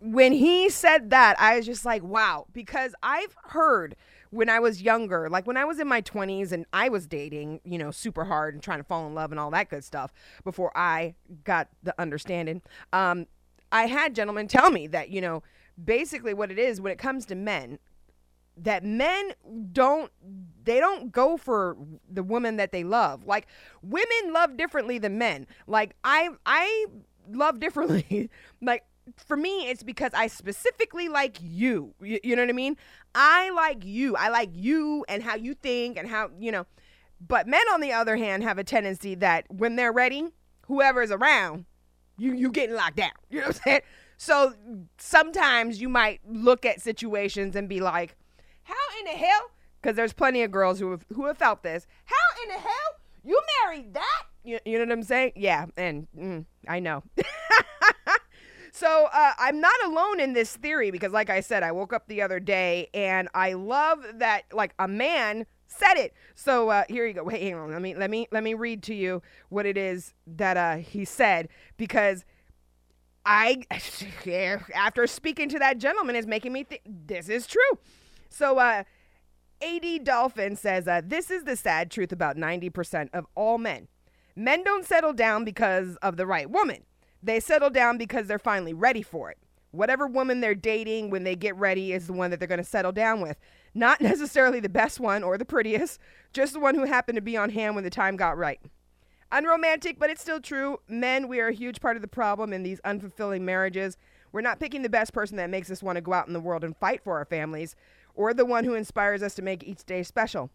when 0.00 0.34
he 0.34 0.68
said 0.68 1.08
that, 1.08 1.40
I 1.40 1.56
was 1.56 1.64
just 1.64 1.86
like, 1.86 2.02
wow, 2.02 2.46
because 2.52 2.94
I've 3.02 3.34
heard 3.44 3.96
when 4.28 4.50
I 4.50 4.60
was 4.60 4.82
younger, 4.82 5.30
like 5.30 5.46
when 5.46 5.56
I 5.56 5.64
was 5.64 5.78
in 5.78 5.88
my 5.88 6.02
20s 6.02 6.52
and 6.52 6.66
I 6.70 6.90
was 6.90 7.06
dating, 7.06 7.60
you 7.64 7.78
know, 7.78 7.90
super 7.90 8.26
hard 8.26 8.52
and 8.52 8.62
trying 8.62 8.78
to 8.78 8.84
fall 8.84 9.06
in 9.06 9.14
love 9.14 9.30
and 9.30 9.40
all 9.40 9.50
that 9.52 9.70
good 9.70 9.82
stuff 9.82 10.12
before 10.44 10.70
I 10.76 11.14
got 11.44 11.68
the 11.82 11.94
understanding, 11.98 12.60
um, 12.92 13.26
I 13.72 13.86
had 13.86 14.14
gentlemen 14.14 14.48
tell 14.48 14.70
me 14.70 14.86
that, 14.88 15.08
you 15.08 15.22
know, 15.22 15.42
basically 15.82 16.34
what 16.34 16.50
it 16.50 16.58
is 16.58 16.78
when 16.78 16.92
it 16.92 16.98
comes 16.98 17.24
to 17.26 17.34
men, 17.34 17.78
that 18.56 18.84
men 18.84 19.32
don't 19.72 20.10
they 20.64 20.80
don't 20.80 21.12
go 21.12 21.36
for 21.36 21.76
the 22.10 22.22
woman 22.22 22.56
that 22.56 22.72
they 22.72 22.84
love. 22.84 23.26
Like 23.26 23.46
women 23.82 24.32
love 24.32 24.56
differently 24.56 24.98
than 24.98 25.18
men. 25.18 25.46
Like 25.66 25.96
I 26.04 26.30
I 26.46 26.86
love 27.30 27.60
differently. 27.60 28.30
like 28.62 28.84
for 29.26 29.36
me 29.36 29.68
it's 29.68 29.82
because 29.82 30.12
I 30.14 30.28
specifically 30.28 31.08
like 31.08 31.38
you. 31.40 31.94
you. 32.00 32.20
You 32.22 32.36
know 32.36 32.42
what 32.42 32.50
I 32.50 32.54
mean? 32.54 32.76
I 33.14 33.50
like 33.50 33.84
you. 33.84 34.16
I 34.16 34.28
like 34.28 34.50
you 34.52 35.04
and 35.08 35.22
how 35.22 35.36
you 35.36 35.54
think 35.54 35.98
and 35.98 36.08
how, 36.08 36.30
you 36.38 36.52
know. 36.52 36.66
But 37.26 37.46
men 37.46 37.62
on 37.72 37.80
the 37.80 37.92
other 37.92 38.16
hand 38.16 38.42
have 38.42 38.58
a 38.58 38.64
tendency 38.64 39.14
that 39.16 39.46
when 39.50 39.76
they're 39.76 39.92
ready, 39.92 40.28
whoever 40.66 41.02
is 41.02 41.10
around, 41.10 41.64
you 42.18 42.34
you 42.34 42.50
getting 42.50 42.76
locked 42.76 42.96
down. 42.96 43.10
You 43.30 43.40
know 43.40 43.46
what 43.46 43.56
I'm 43.56 43.62
saying? 43.62 43.80
So 44.16 44.54
sometimes 44.98 45.80
you 45.80 45.88
might 45.88 46.20
look 46.26 46.64
at 46.64 46.80
situations 46.80 47.56
and 47.56 47.68
be 47.68 47.80
like, 47.80 48.16
how 48.64 48.74
in 49.00 49.06
the 49.06 49.24
hell? 49.24 49.50
Because 49.80 49.96
there's 49.96 50.12
plenty 50.12 50.42
of 50.42 50.50
girls 50.50 50.78
who 50.78 50.90
have, 50.90 51.04
who 51.14 51.26
have 51.26 51.38
felt 51.38 51.62
this. 51.62 51.86
How 52.04 52.42
in 52.42 52.48
the 52.48 52.60
hell 52.60 53.00
you 53.22 53.40
married 53.62 53.94
that? 53.94 54.22
You, 54.42 54.58
you 54.64 54.78
know 54.78 54.84
what 54.84 54.92
I'm 54.92 55.02
saying? 55.02 55.32
Yeah, 55.36 55.66
and 55.76 56.06
mm, 56.18 56.44
I 56.68 56.80
know. 56.80 57.02
so 58.72 59.08
uh, 59.12 59.32
I'm 59.38 59.60
not 59.60 59.74
alone 59.84 60.20
in 60.20 60.32
this 60.32 60.56
theory 60.56 60.90
because, 60.90 61.12
like 61.12 61.30
I 61.30 61.40
said, 61.40 61.62
I 61.62 61.72
woke 61.72 61.92
up 61.92 62.08
the 62.08 62.22
other 62.22 62.40
day 62.40 62.88
and 62.92 63.28
I 63.34 63.54
love 63.54 64.04
that 64.16 64.44
like 64.52 64.74
a 64.78 64.88
man 64.88 65.46
said 65.66 65.94
it. 65.96 66.14
So 66.34 66.68
uh, 66.68 66.84
here 66.88 67.06
you 67.06 67.14
go. 67.14 67.24
Wait, 67.24 67.42
hang 67.42 67.54
on. 67.54 67.70
Let 67.70 67.82
me 67.82 67.94
let 67.94 68.10
me 68.10 68.28
let 68.30 68.42
me 68.42 68.54
read 68.54 68.82
to 68.84 68.94
you 68.94 69.22
what 69.48 69.66
it 69.66 69.76
is 69.76 70.14
that 70.26 70.56
uh, 70.56 70.76
he 70.76 71.04
said 71.04 71.48
because 71.76 72.24
I 73.24 73.64
after 74.74 75.06
speaking 75.06 75.48
to 75.50 75.58
that 75.58 75.78
gentleman 75.78 76.16
is 76.16 76.26
making 76.26 76.52
me 76.52 76.64
think 76.64 76.82
this 76.86 77.28
is 77.28 77.46
true. 77.46 77.78
So, 78.34 78.58
uh, 78.58 78.82
AD 79.62 80.02
Dolphin 80.02 80.56
says, 80.56 80.88
uh, 80.88 81.02
This 81.04 81.30
is 81.30 81.44
the 81.44 81.54
sad 81.54 81.90
truth 81.90 82.10
about 82.10 82.36
90% 82.36 83.10
of 83.12 83.26
all 83.36 83.58
men. 83.58 83.86
Men 84.34 84.64
don't 84.64 84.84
settle 84.84 85.12
down 85.12 85.44
because 85.44 85.96
of 86.02 86.16
the 86.16 86.26
right 86.26 86.50
woman. 86.50 86.82
They 87.22 87.38
settle 87.38 87.70
down 87.70 87.96
because 87.96 88.26
they're 88.26 88.40
finally 88.40 88.74
ready 88.74 89.02
for 89.02 89.30
it. 89.30 89.38
Whatever 89.70 90.08
woman 90.08 90.40
they're 90.40 90.56
dating 90.56 91.10
when 91.10 91.22
they 91.22 91.36
get 91.36 91.54
ready 91.56 91.92
is 91.92 92.08
the 92.08 92.12
one 92.12 92.30
that 92.32 92.40
they're 92.40 92.48
going 92.48 92.58
to 92.58 92.64
settle 92.64 92.90
down 92.90 93.20
with. 93.20 93.38
Not 93.72 94.00
necessarily 94.00 94.58
the 94.58 94.68
best 94.68 94.98
one 94.98 95.22
or 95.22 95.38
the 95.38 95.44
prettiest, 95.44 96.00
just 96.32 96.54
the 96.54 96.60
one 96.60 96.74
who 96.74 96.84
happened 96.84 97.16
to 97.16 97.22
be 97.22 97.36
on 97.36 97.50
hand 97.50 97.76
when 97.76 97.84
the 97.84 97.90
time 97.90 98.16
got 98.16 98.36
right. 98.36 98.60
Unromantic, 99.30 99.98
but 99.98 100.10
it's 100.10 100.20
still 100.20 100.40
true. 100.40 100.78
Men, 100.88 101.28
we 101.28 101.40
are 101.40 101.48
a 101.48 101.54
huge 101.54 101.80
part 101.80 101.96
of 101.96 102.02
the 102.02 102.08
problem 102.08 102.52
in 102.52 102.64
these 102.64 102.80
unfulfilling 102.84 103.42
marriages. 103.42 103.96
We're 104.32 104.40
not 104.40 104.58
picking 104.58 104.82
the 104.82 104.88
best 104.88 105.12
person 105.12 105.36
that 105.36 105.50
makes 105.50 105.70
us 105.70 105.82
want 105.82 105.96
to 105.96 106.02
go 106.02 106.12
out 106.12 106.26
in 106.26 106.32
the 106.32 106.40
world 106.40 106.64
and 106.64 106.76
fight 106.76 107.02
for 107.04 107.16
our 107.16 107.24
families 107.24 107.76
or 108.14 108.32
the 108.32 108.44
one 108.44 108.64
who 108.64 108.74
inspires 108.74 109.22
us 109.22 109.34
to 109.34 109.42
make 109.42 109.64
each 109.64 109.84
day 109.84 110.02
special. 110.02 110.50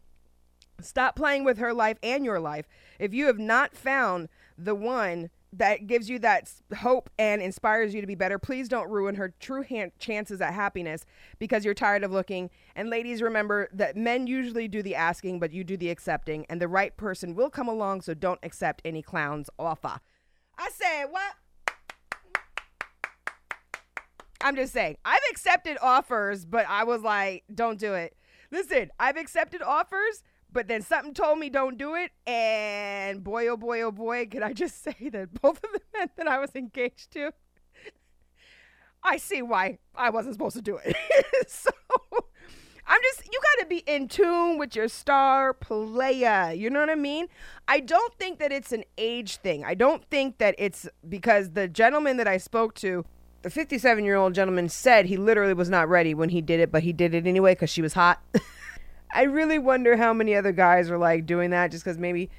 Stop 0.80 1.16
playing 1.16 1.44
with 1.44 1.58
her 1.58 1.74
life 1.74 1.98
and 2.02 2.24
your 2.24 2.40
life. 2.40 2.66
If 2.98 3.12
you 3.12 3.26
have 3.26 3.38
not 3.38 3.76
found 3.76 4.28
the 4.56 4.74
one 4.74 5.30
that 5.52 5.86
gives 5.88 6.08
you 6.08 6.18
that 6.20 6.50
hope 6.78 7.10
and 7.18 7.42
inspires 7.42 7.92
you 7.92 8.00
to 8.00 8.06
be 8.06 8.14
better, 8.14 8.38
please 8.38 8.68
don't 8.68 8.88
ruin 8.88 9.16
her 9.16 9.34
true 9.40 9.64
ha- 9.68 9.90
chances 9.98 10.40
at 10.40 10.54
happiness 10.54 11.04
because 11.38 11.64
you're 11.64 11.74
tired 11.74 12.04
of 12.04 12.12
looking. 12.12 12.50
And 12.76 12.88
ladies, 12.88 13.20
remember 13.20 13.68
that 13.72 13.96
men 13.96 14.26
usually 14.26 14.68
do 14.68 14.82
the 14.82 14.94
asking, 14.94 15.40
but 15.40 15.52
you 15.52 15.64
do 15.64 15.76
the 15.76 15.90
accepting, 15.90 16.46
and 16.48 16.60
the 16.60 16.68
right 16.68 16.96
person 16.96 17.34
will 17.34 17.50
come 17.50 17.68
along, 17.68 18.02
so 18.02 18.14
don't 18.14 18.38
accept 18.42 18.80
any 18.84 19.02
clown's 19.02 19.50
offer. 19.58 20.00
I 20.56 20.70
said, 20.72 21.06
what? 21.10 21.34
I'm 24.40 24.56
just 24.56 24.72
saying, 24.72 24.96
I've 25.04 25.20
accepted 25.30 25.76
offers, 25.82 26.44
but 26.44 26.66
I 26.68 26.84
was 26.84 27.02
like, 27.02 27.44
don't 27.54 27.78
do 27.78 27.94
it. 27.94 28.16
Listen, 28.50 28.90
I've 28.98 29.16
accepted 29.16 29.62
offers, 29.62 30.22
but 30.52 30.66
then 30.66 30.82
something 30.82 31.14
told 31.14 31.38
me 31.38 31.50
don't 31.50 31.78
do 31.78 31.94
it. 31.94 32.10
And 32.26 33.22
boy, 33.22 33.48
oh 33.48 33.56
boy, 33.56 33.82
oh 33.82 33.92
boy, 33.92 34.26
can 34.26 34.42
I 34.42 34.52
just 34.52 34.82
say 34.82 35.08
that 35.12 35.40
both 35.40 35.62
of 35.62 35.70
the 35.72 35.80
men 35.94 36.08
that 36.16 36.26
I 36.26 36.38
was 36.38 36.54
engaged 36.54 37.12
to, 37.12 37.32
I 39.02 39.16
see 39.16 39.42
why 39.42 39.78
I 39.94 40.10
wasn't 40.10 40.34
supposed 40.34 40.56
to 40.56 40.62
do 40.62 40.78
it. 40.82 40.96
so 41.48 41.70
I'm 42.86 43.00
just, 43.02 43.32
you 43.32 43.38
got 43.40 43.62
to 43.62 43.66
be 43.66 43.78
in 43.86 44.08
tune 44.08 44.58
with 44.58 44.74
your 44.74 44.88
star 44.88 45.54
player. 45.54 46.52
You 46.52 46.70
know 46.70 46.80
what 46.80 46.90
I 46.90 46.96
mean? 46.96 47.28
I 47.68 47.80
don't 47.80 48.12
think 48.18 48.38
that 48.40 48.52
it's 48.52 48.72
an 48.72 48.84
age 48.98 49.36
thing. 49.36 49.64
I 49.64 49.74
don't 49.74 50.04
think 50.10 50.38
that 50.38 50.54
it's 50.58 50.88
because 51.08 51.50
the 51.50 51.68
gentleman 51.68 52.16
that 52.16 52.26
I 52.26 52.36
spoke 52.36 52.74
to, 52.76 53.04
the 53.42 53.50
57 53.50 54.04
year 54.04 54.16
old 54.16 54.34
gentleman 54.34 54.68
said 54.68 55.06
he 55.06 55.16
literally 55.16 55.54
was 55.54 55.70
not 55.70 55.88
ready 55.88 56.14
when 56.14 56.28
he 56.28 56.40
did 56.40 56.60
it, 56.60 56.70
but 56.70 56.82
he 56.82 56.92
did 56.92 57.14
it 57.14 57.26
anyway 57.26 57.52
because 57.52 57.70
she 57.70 57.82
was 57.82 57.94
hot. 57.94 58.20
I 59.12 59.22
really 59.22 59.58
wonder 59.58 59.96
how 59.96 60.12
many 60.12 60.34
other 60.34 60.52
guys 60.52 60.90
are 60.90 60.98
like 60.98 61.26
doing 61.26 61.50
that 61.50 61.70
just 61.70 61.84
because 61.84 61.98
maybe. 61.98 62.30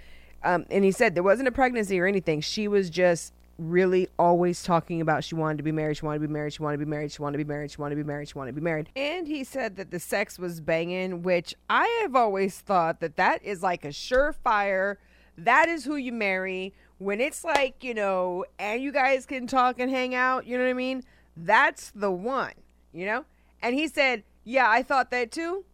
Um, 0.44 0.66
and 0.72 0.84
he 0.84 0.92
said 0.92 1.16
there 1.16 1.24
wasn't 1.24 1.48
a 1.48 1.52
pregnancy 1.52 2.00
or 2.00 2.06
anything. 2.06 2.42
She 2.42 2.68
was 2.68 2.90
just 2.90 3.34
really 3.58 4.08
always 4.18 4.64
talking 4.64 5.02
about 5.02 5.24
she 5.24 5.36
wanted 5.36 5.58
to 5.58 5.64
be 5.64 5.72
married, 5.72 5.98
she 5.98 6.06
wanted 6.06 6.20
to 6.20 6.28
be 6.28 6.34
married, 6.34 6.54
she 6.54 6.64
wanted 6.64 6.78
to 6.78 6.86
be 6.86 6.90
married, 6.90 7.12
she 7.12 7.22
wanted 7.22 7.38
to 7.38 7.44
be 7.44 7.48
married, 7.48 7.72
she 7.72 7.78
wanted 7.78 7.96
to 7.96 8.04
be 8.04 8.08
married, 8.08 8.28
she 8.28 8.38
wanted 8.38 8.52
to 8.52 8.56
be 8.56 8.62
married. 8.62 8.90
And 8.96 9.28
he 9.28 9.44
said 9.44 9.76
that 9.76 9.92
the 9.92 10.00
sex 10.00 10.40
was 10.40 10.62
banging, 10.62 11.22
which 11.22 11.54
I 11.70 11.88
have 12.02 12.16
always 12.16 12.60
thought 12.60 13.00
that 13.02 13.18
that 13.18 13.44
is 13.44 13.62
like 13.62 13.86
a 13.86 13.90
surefire. 13.90 14.98
That 15.38 15.70
is 15.70 15.86
who 15.86 15.96
you 15.96 16.12
marry 16.12 16.74
when 17.02 17.20
it's 17.20 17.44
like, 17.44 17.84
you 17.84 17.96
know, 17.96 18.46
and 18.60 18.82
you 18.82 18.92
guys 18.92 19.26
can 19.26 19.48
talk 19.48 19.80
and 19.80 19.90
hang 19.90 20.14
out, 20.14 20.46
you 20.46 20.56
know 20.56 20.64
what 20.64 20.70
I 20.70 20.74
mean? 20.74 21.04
That's 21.36 21.92
the 21.96 22.12
one, 22.12 22.54
you 22.94 23.08
know? 23.08 23.26
And 23.62 23.74
he 23.74 23.88
said, 23.88 24.24
Yeah, 24.44 24.70
I 24.70 24.84
thought 24.84 25.10
that 25.10 25.32
too. 25.32 25.66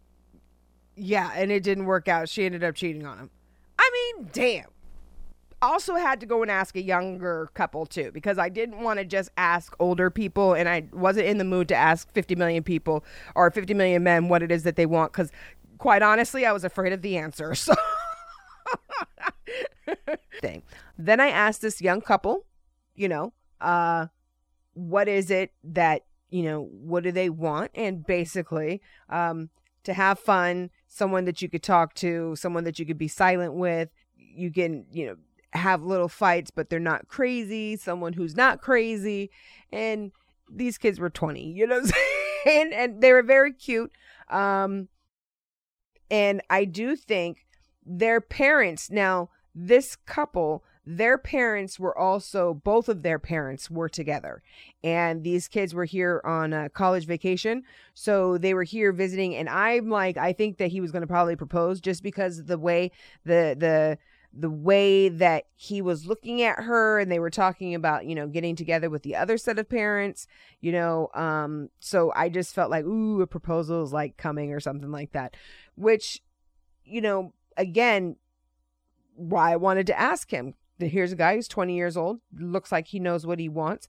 Yeah, 0.95 1.31
and 1.35 1.51
it 1.51 1.63
didn't 1.63 1.85
work 1.85 2.07
out. 2.07 2.29
She 2.29 2.45
ended 2.45 2.63
up 2.63 2.75
cheating 2.75 3.05
on 3.05 3.17
him. 3.17 3.29
I 3.77 4.13
mean, 4.15 4.29
damn. 4.31 4.67
Also 5.61 5.95
had 5.95 6.21
to 6.21 6.25
go 6.25 6.41
and 6.43 6.49
ask 6.49 6.77
a 6.77 6.81
younger 6.81 7.49
couple 7.53 7.85
too 7.85 8.11
because 8.13 8.37
I 8.37 8.47
didn't 8.47 8.79
want 8.81 8.99
to 8.99 9.05
just 9.05 9.29
ask 9.37 9.75
older 9.79 10.09
people 10.09 10.53
and 10.53 10.69
I 10.69 10.87
wasn't 10.93 11.27
in 11.27 11.39
the 11.39 11.43
mood 11.43 11.67
to 11.69 11.75
ask 11.75 12.09
50 12.13 12.35
million 12.35 12.63
people 12.63 13.03
or 13.35 13.51
50 13.51 13.73
million 13.73 14.03
men 14.03 14.29
what 14.29 14.43
it 14.43 14.51
is 14.51 14.63
that 14.63 14.75
they 14.75 14.85
want 14.85 15.13
cuz 15.13 15.31
quite 15.77 16.01
honestly, 16.03 16.45
I 16.45 16.51
was 16.51 16.63
afraid 16.63 16.93
of 16.93 17.01
the 17.01 17.17
answer. 17.17 17.53
So 17.67 17.73
thing. 20.41 20.63
Then 20.97 21.19
I 21.19 21.29
asked 21.29 21.61
this 21.61 21.81
young 21.81 22.01
couple, 22.01 22.45
you 22.95 23.07
know, 23.07 23.33
uh, 23.61 24.07
what 24.73 25.07
is 25.07 25.31
it 25.31 25.51
that, 25.63 26.03
you 26.29 26.43
know, 26.43 26.63
what 26.71 27.03
do 27.03 27.11
they 27.11 27.29
want? 27.29 27.71
And 27.73 28.05
basically, 28.05 28.81
um, 29.09 29.49
to 29.83 29.93
have 29.93 30.19
fun, 30.19 30.69
someone 30.87 31.25
that 31.25 31.41
you 31.41 31.49
could 31.49 31.63
talk 31.63 31.93
to, 31.95 32.35
someone 32.35 32.65
that 32.65 32.77
you 32.77 32.85
could 32.85 32.97
be 32.97 33.07
silent 33.07 33.53
with. 33.53 33.89
You 34.15 34.51
can, 34.51 34.85
you 34.91 35.07
know, 35.07 35.15
have 35.53 35.83
little 35.83 36.09
fights, 36.09 36.51
but 36.51 36.69
they're 36.69 36.79
not 36.79 37.07
crazy, 37.07 37.75
someone 37.75 38.13
who's 38.13 38.35
not 38.35 38.61
crazy. 38.61 39.31
And 39.71 40.11
these 40.49 40.77
kids 40.77 40.99
were 40.99 41.09
20, 41.09 41.51
you 41.51 41.65
know 41.67 41.81
and, 42.45 42.73
and 42.73 43.01
they 43.01 43.11
were 43.11 43.23
very 43.23 43.53
cute. 43.53 43.91
Um, 44.29 44.89
and 46.09 46.41
I 46.49 46.65
do 46.65 46.95
think 46.95 47.46
their 47.87 48.21
parents, 48.21 48.91
now, 48.91 49.29
this 49.55 49.95
couple, 49.95 50.63
their 50.85 51.17
parents 51.17 51.79
were 51.79 51.97
also 51.97 52.53
both 52.53 52.87
of 52.87 53.01
their 53.01 53.19
parents 53.19 53.69
were 53.69 53.89
together. 53.89 54.41
And 54.83 55.23
these 55.23 55.49
kids 55.49 55.73
were 55.73 55.85
here 55.85 56.21
on 56.23 56.53
a 56.53 56.69
college 56.69 57.05
vacation. 57.05 57.63
So 57.93 58.37
they 58.37 58.53
were 58.53 58.63
here 58.63 58.93
visiting. 58.93 59.35
And 59.35 59.49
i'm 59.49 59.89
like 59.89 60.15
i 60.15 60.31
think 60.31 60.57
that 60.57 60.69
he 60.69 60.79
was 60.79 60.91
going 60.91 61.01
to 61.01 61.07
probably 61.07 61.35
propose 61.35 61.81
just 61.81 62.03
because 62.03 62.45
the 62.45 62.57
way 62.57 62.91
the 63.25 63.55
the 63.59 63.97
the 64.33 64.49
way 64.49 65.09
that 65.09 65.45
he 65.55 65.81
was 65.81 66.05
looking 66.05 66.43
at 66.43 66.59
her. 66.59 66.99
And 66.99 67.11
they 67.11 67.19
were 67.19 67.29
talking 67.29 67.75
about 67.75 68.05
you 68.05 68.15
know 68.15 68.27
getting 68.27 68.55
together 68.55 68.89
with 68.89 69.03
the 69.03 69.15
other 69.15 69.37
set 69.37 69.59
of 69.59 69.67
parents 69.67 70.27
you 70.61 70.71
know 70.71 71.09
um 71.15 71.69
so 71.79 72.13
i 72.15 72.29
just 72.29 72.53
felt 72.53 72.71
like 72.71 72.85
ooh 72.85 73.21
a 73.21 73.27
proposal 73.27 73.83
is 73.83 73.91
like 73.91 74.15
coming 74.15 74.53
or 74.53 74.61
something 74.61 74.91
like 74.91 75.11
that. 75.11 75.35
Which 75.75 76.21
you 76.85 77.01
know 77.01 77.33
again 77.57 78.15
why 79.15 79.51
I 79.51 79.55
wanted 79.55 79.87
to 79.87 79.99
ask 79.99 80.31
him. 80.31 80.53
Here's 80.79 81.11
a 81.11 81.15
guy 81.15 81.35
who's 81.35 81.47
20 81.47 81.75
years 81.75 81.97
old, 81.97 82.19
looks 82.37 82.71
like 82.71 82.87
he 82.87 82.99
knows 82.99 83.25
what 83.25 83.39
he 83.39 83.49
wants. 83.49 83.87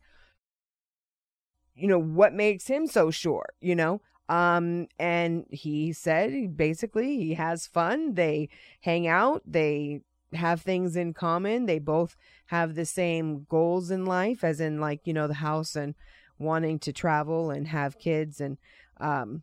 You 1.75 1.87
know, 1.87 1.99
what 1.99 2.33
makes 2.33 2.67
him 2.67 2.87
so 2.87 3.11
sure, 3.11 3.47
you 3.61 3.77
know? 3.77 4.01
Um, 4.29 4.89
and 4.99 5.45
he 5.51 5.93
said 5.93 6.57
basically 6.57 7.17
he 7.19 7.35
has 7.35 7.67
fun. 7.67 8.15
They 8.15 8.49
hang 8.81 9.07
out, 9.07 9.43
they 9.47 10.01
have 10.33 10.63
things 10.63 10.97
in 10.97 11.15
common. 11.15 11.67
They 11.67 11.79
both 11.79 12.17
have 12.47 12.75
the 12.75 12.85
same 12.85 13.47
goals 13.49 13.91
in 13.91 14.05
life, 14.05 14.45
as 14.45 14.61
in, 14.61 14.81
like, 14.81 15.07
you 15.07 15.13
know, 15.13 15.27
the 15.27 15.35
house 15.35 15.77
and 15.77 15.95
wanting 16.39 16.79
to 16.79 16.93
travel 16.93 17.51
and 17.51 17.69
have 17.69 17.99
kids 17.99 18.41
and 18.41 18.59
um 19.01 19.43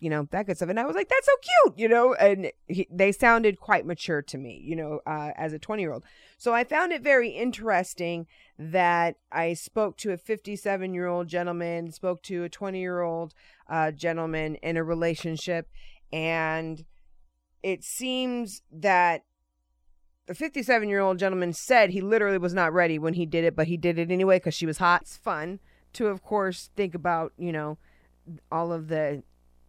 you 0.00 0.10
know 0.10 0.28
that 0.30 0.46
good 0.46 0.56
stuff. 0.56 0.68
And 0.68 0.78
i 0.78 0.84
was 0.84 0.96
like 0.96 1.08
that's 1.08 1.26
so 1.26 1.32
cute 1.42 1.78
you 1.78 1.88
know? 1.88 2.14
And 2.14 2.50
he, 2.66 2.86
they 2.90 3.12
sounded 3.12 3.60
quite 3.60 3.86
mature 3.86 4.22
to 4.22 4.38
me 4.38 4.60
you 4.64 4.76
know 4.76 5.00
uh, 5.06 5.30
as 5.36 5.52
a 5.52 5.58
20 5.58 5.82
year 5.82 5.92
old 5.92 6.04
so 6.38 6.54
i 6.54 6.64
found 6.64 6.92
it 6.92 7.02
very 7.02 7.30
interesting 7.30 8.26
that 8.58 9.16
i 9.32 9.54
spoke 9.54 9.96
to 9.98 10.12
a 10.12 10.16
57 10.16 10.94
year 10.94 11.06
old 11.06 11.28
gentleman 11.28 11.90
spoke 11.90 12.22
to 12.22 12.44
a 12.44 12.48
20 12.48 12.78
year 12.78 13.00
old 13.00 13.34
uh, 13.68 13.90
gentleman 13.90 14.56
in 14.56 14.76
a 14.76 14.84
relationship 14.84 15.68
and 16.12 16.84
it 17.62 17.82
seems 17.82 18.62
that 18.70 19.24
the 20.26 20.34
57 20.34 20.88
year 20.88 21.00
old 21.00 21.18
gentleman 21.18 21.52
said 21.52 21.90
he 21.90 22.00
literally 22.00 22.38
was 22.38 22.54
not 22.54 22.72
ready 22.72 22.98
when 22.98 23.14
he 23.14 23.26
did 23.26 23.44
it 23.44 23.56
but 23.56 23.66
he 23.66 23.76
did 23.76 23.98
it 23.98 24.10
anyway 24.10 24.36
because 24.36 24.54
she 24.54 24.66
was 24.66 24.78
hot. 24.78 25.02
It's 25.02 25.16
fun 25.16 25.60
to 25.94 26.08
of 26.08 26.22
course 26.22 26.70
think 26.76 26.94
about 26.94 27.32
you 27.38 27.52
know 27.52 27.78
all 28.50 28.72
of 28.72 28.88
the 28.88 29.22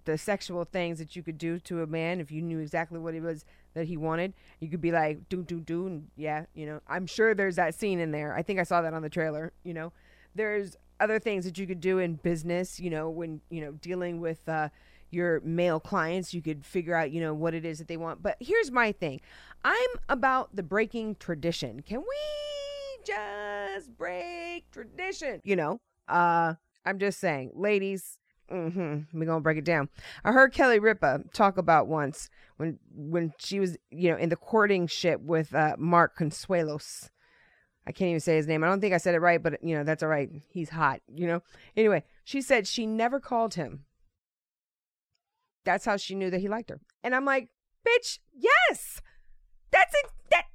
the 0.08 0.18
sexual 0.18 0.64
things 0.64 1.00
that 1.00 1.16
you 1.18 1.22
could 1.22 1.38
do 1.38 1.60
to 1.60 1.84
a 1.84 1.86
man 1.86 2.22
if 2.22 2.32
you 2.32 2.42
knew 2.42 2.60
exactly 2.60 2.98
what 2.98 3.14
it 3.14 3.22
was 3.22 3.44
that 3.74 3.88
he 3.88 3.98
wanted. 3.98 4.34
You 4.62 4.70
could 4.70 4.80
be 4.80 4.92
like, 4.92 5.28
do, 5.28 5.44
do, 5.44 5.60
do. 5.60 5.86
And 5.86 6.08
yeah, 6.16 6.46
you 6.56 6.66
know, 6.66 6.80
I'm 6.88 7.06
sure 7.06 7.36
there's 7.36 7.58
that 7.58 7.76
scene 7.76 8.00
in 8.00 8.12
there. 8.12 8.34
I 8.34 8.42
think 8.42 8.58
I 8.58 8.64
saw 8.64 8.82
that 8.82 8.94
on 8.94 9.02
the 9.02 9.10
trailer, 9.10 9.52
you 9.64 9.74
know. 9.74 9.92
There's 10.34 10.78
other 11.02 11.20
things 11.20 11.44
that 11.44 11.58
you 11.58 11.68
could 11.68 11.82
do 11.82 12.00
in 12.00 12.16
business, 12.16 12.80
you 12.80 12.90
know, 12.90 13.10
when, 13.10 13.42
you 13.50 13.62
know, 13.62 13.74
dealing 13.74 14.20
with, 14.22 14.48
uh, 14.48 14.70
your 15.10 15.40
male 15.40 15.80
clients 15.80 16.34
you 16.34 16.42
could 16.42 16.66
figure 16.66 16.94
out 16.94 17.12
you 17.12 17.22
know 17.22 17.34
what 17.34 17.54
it 17.54 17.64
is 17.64 17.78
that 17.78 17.88
they 17.88 17.96
want 17.96 18.22
but 18.22 18.36
here's 18.42 18.70
my 18.72 18.92
thing 18.92 19.22
i'm 19.64 19.90
about 20.10 20.54
the 20.54 20.62
breaking 20.62 21.16
tradition 21.16 21.82
can 21.82 22.00
we 22.00 23.06
just 23.06 23.98
break 23.98 24.70
tradition 24.70 25.40
you 25.46 25.56
know 25.56 25.80
uh 26.10 26.54
i'm 26.86 27.00
just 27.00 27.22
saying 27.22 27.50
ladies 27.56 28.20
Mm-hmm. 28.52 29.20
We're 29.20 29.26
gonna 29.26 29.42
break 29.42 29.58
it 29.58 29.66
down. 29.66 29.90
I 30.24 30.32
heard 30.32 30.54
Kelly 30.54 30.80
Ripa 30.80 31.24
talk 31.34 31.58
about 31.58 31.88
once 31.88 32.30
when 32.58 32.80
when 32.96 33.34
she 33.38 33.60
was, 33.60 33.78
you 33.92 34.12
know, 34.12 34.18
in 34.18 34.30
the 34.30 34.36
courting 34.36 34.88
ship 34.88 35.22
with 35.22 35.54
uh, 35.54 35.76
Mark 35.78 36.18
Consuelos. 36.18 37.10
I 37.86 37.92
can't 37.92 38.10
even 38.10 38.20
say 38.20 38.36
his 38.36 38.48
name. 38.48 38.64
I 38.64 38.68
don't 38.68 38.82
think 38.82 38.94
I 38.94 38.98
said 38.98 39.16
it 39.16 39.20
right, 39.20 39.42
but 39.42 39.64
you 39.64 39.76
know, 39.76 39.84
that's 39.84 40.04
all 40.04 40.10
right. 40.10 40.30
He's 40.50 40.70
hot, 40.70 41.02
you 41.14 41.28
know. 41.28 41.42
Anyway, 41.76 42.04
she 42.24 42.42
said 42.42 42.68
she 42.68 42.86
never 42.86 43.20
called 43.20 43.54
him. 43.54 43.86
That's 45.64 45.86
how 45.86 45.98
she 45.98 46.16
knew 46.16 46.30
that 46.30 46.40
he 46.40 46.48
liked 46.48 46.70
her. 46.70 46.80
And 47.04 47.14
I'm 47.14 47.26
like, 47.26 47.50
bitch, 47.86 48.20
yes. 48.34 49.02
That's 49.72 49.94
it. 49.94 50.12
That 50.32 50.46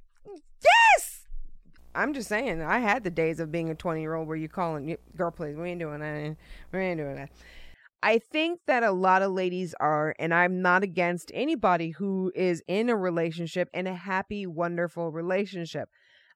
yes. 0.63 1.27
I'm 1.95 2.13
just 2.13 2.29
saying, 2.29 2.61
I 2.61 2.79
had 2.79 3.03
the 3.03 3.11
days 3.11 3.39
of 3.39 3.51
being 3.51 3.69
a 3.69 3.75
20 3.75 4.01
year 4.01 4.15
old 4.15 4.27
where 4.27 4.37
you 4.37 4.49
calling, 4.49 4.97
girl, 5.15 5.31
please, 5.31 5.55
we 5.55 5.69
ain't 5.69 5.79
doing 5.79 5.99
that. 5.99 6.35
We 6.71 6.79
ain't 6.79 6.99
doing 6.99 7.15
that. 7.15 7.29
I 8.03 8.19
think 8.19 8.59
that 8.67 8.83
a 8.83 8.91
lot 8.91 9.21
of 9.21 9.31
ladies 9.31 9.73
are, 9.79 10.13
and 10.19 10.33
I'm 10.33 10.61
not 10.61 10.83
against 10.83 11.31
anybody 11.33 11.91
who 11.91 12.33
is 12.35 12.61
in 12.67 12.89
a 12.89 12.97
relationship 12.97 13.69
in 13.73 13.87
a 13.87 13.95
happy, 13.95 14.45
wonderful 14.45 15.09
relationship. 15.09 15.87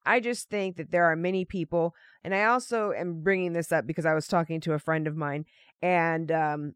I 0.05 0.21
just 0.21 0.49
think 0.49 0.77
that 0.77 0.91
there 0.91 1.03
are 1.03 1.17
many 1.17 1.43
people, 1.43 1.93
and 2.23 2.33
I 2.33 2.45
also 2.45 2.93
am 2.93 3.21
bringing 3.21 3.51
this 3.51 3.73
up 3.73 3.85
because 3.85 4.05
I 4.05 4.13
was 4.13 4.27
talking 4.27 4.61
to 4.61 4.73
a 4.73 4.79
friend 4.79 5.07
of 5.07 5.17
mine, 5.17 5.43
and 5.81 6.31
um, 6.31 6.75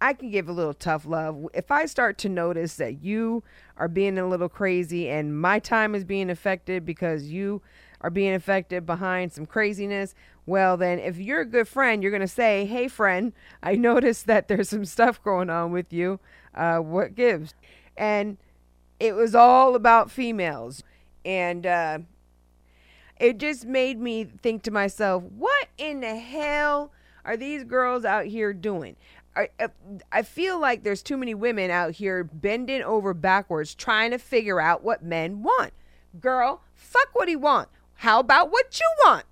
I 0.00 0.14
can 0.14 0.30
give 0.30 0.48
a 0.48 0.52
little 0.52 0.74
tough 0.74 1.06
love. 1.06 1.46
If 1.54 1.70
I 1.70 1.86
start 1.86 2.18
to 2.18 2.28
notice 2.28 2.74
that 2.74 3.04
you 3.04 3.44
are 3.76 3.86
being 3.86 4.18
a 4.18 4.28
little 4.28 4.48
crazy 4.48 5.08
and 5.08 5.40
my 5.40 5.60
time 5.60 5.94
is 5.94 6.02
being 6.02 6.28
affected 6.28 6.84
because 6.84 7.26
you 7.26 7.62
are 8.02 8.10
being 8.10 8.34
affected 8.34 8.84
behind 8.84 9.32
some 9.32 9.46
craziness, 9.46 10.14
well, 10.44 10.76
then 10.76 10.98
if 10.98 11.18
you're 11.18 11.40
a 11.40 11.46
good 11.46 11.68
friend, 11.68 12.02
you're 12.02 12.10
going 12.10 12.20
to 12.20 12.28
say, 12.28 12.66
Hey, 12.66 12.88
friend, 12.88 13.32
I 13.62 13.74
noticed 13.76 14.26
that 14.26 14.48
there's 14.48 14.68
some 14.68 14.84
stuff 14.84 15.22
going 15.22 15.48
on 15.48 15.72
with 15.72 15.92
you. 15.92 16.20
Uh, 16.54 16.78
what 16.78 17.14
gives? 17.14 17.54
And 17.96 18.36
it 18.98 19.14
was 19.14 19.34
all 19.34 19.74
about 19.74 20.10
females. 20.10 20.82
And 21.24 21.64
uh, 21.64 21.98
it 23.18 23.38
just 23.38 23.64
made 23.64 23.98
me 23.98 24.24
think 24.24 24.64
to 24.64 24.70
myself, 24.70 25.22
What 25.22 25.68
in 25.78 26.00
the 26.00 26.16
hell 26.16 26.92
are 27.24 27.36
these 27.36 27.64
girls 27.64 28.04
out 28.04 28.26
here 28.26 28.52
doing? 28.52 28.96
I, 29.34 29.48
I 30.10 30.22
feel 30.22 30.60
like 30.60 30.82
there's 30.82 31.02
too 31.02 31.16
many 31.16 31.34
women 31.34 31.70
out 31.70 31.92
here 31.92 32.22
bending 32.22 32.82
over 32.82 33.14
backwards 33.14 33.74
trying 33.74 34.10
to 34.10 34.18
figure 34.18 34.60
out 34.60 34.84
what 34.84 35.02
men 35.02 35.42
want. 35.42 35.72
Girl, 36.20 36.60
fuck 36.74 37.08
what 37.14 37.28
he 37.28 37.36
want. 37.36 37.70
How 37.96 38.20
about 38.20 38.50
what 38.50 38.78
you 38.78 38.86
want? 39.04 39.24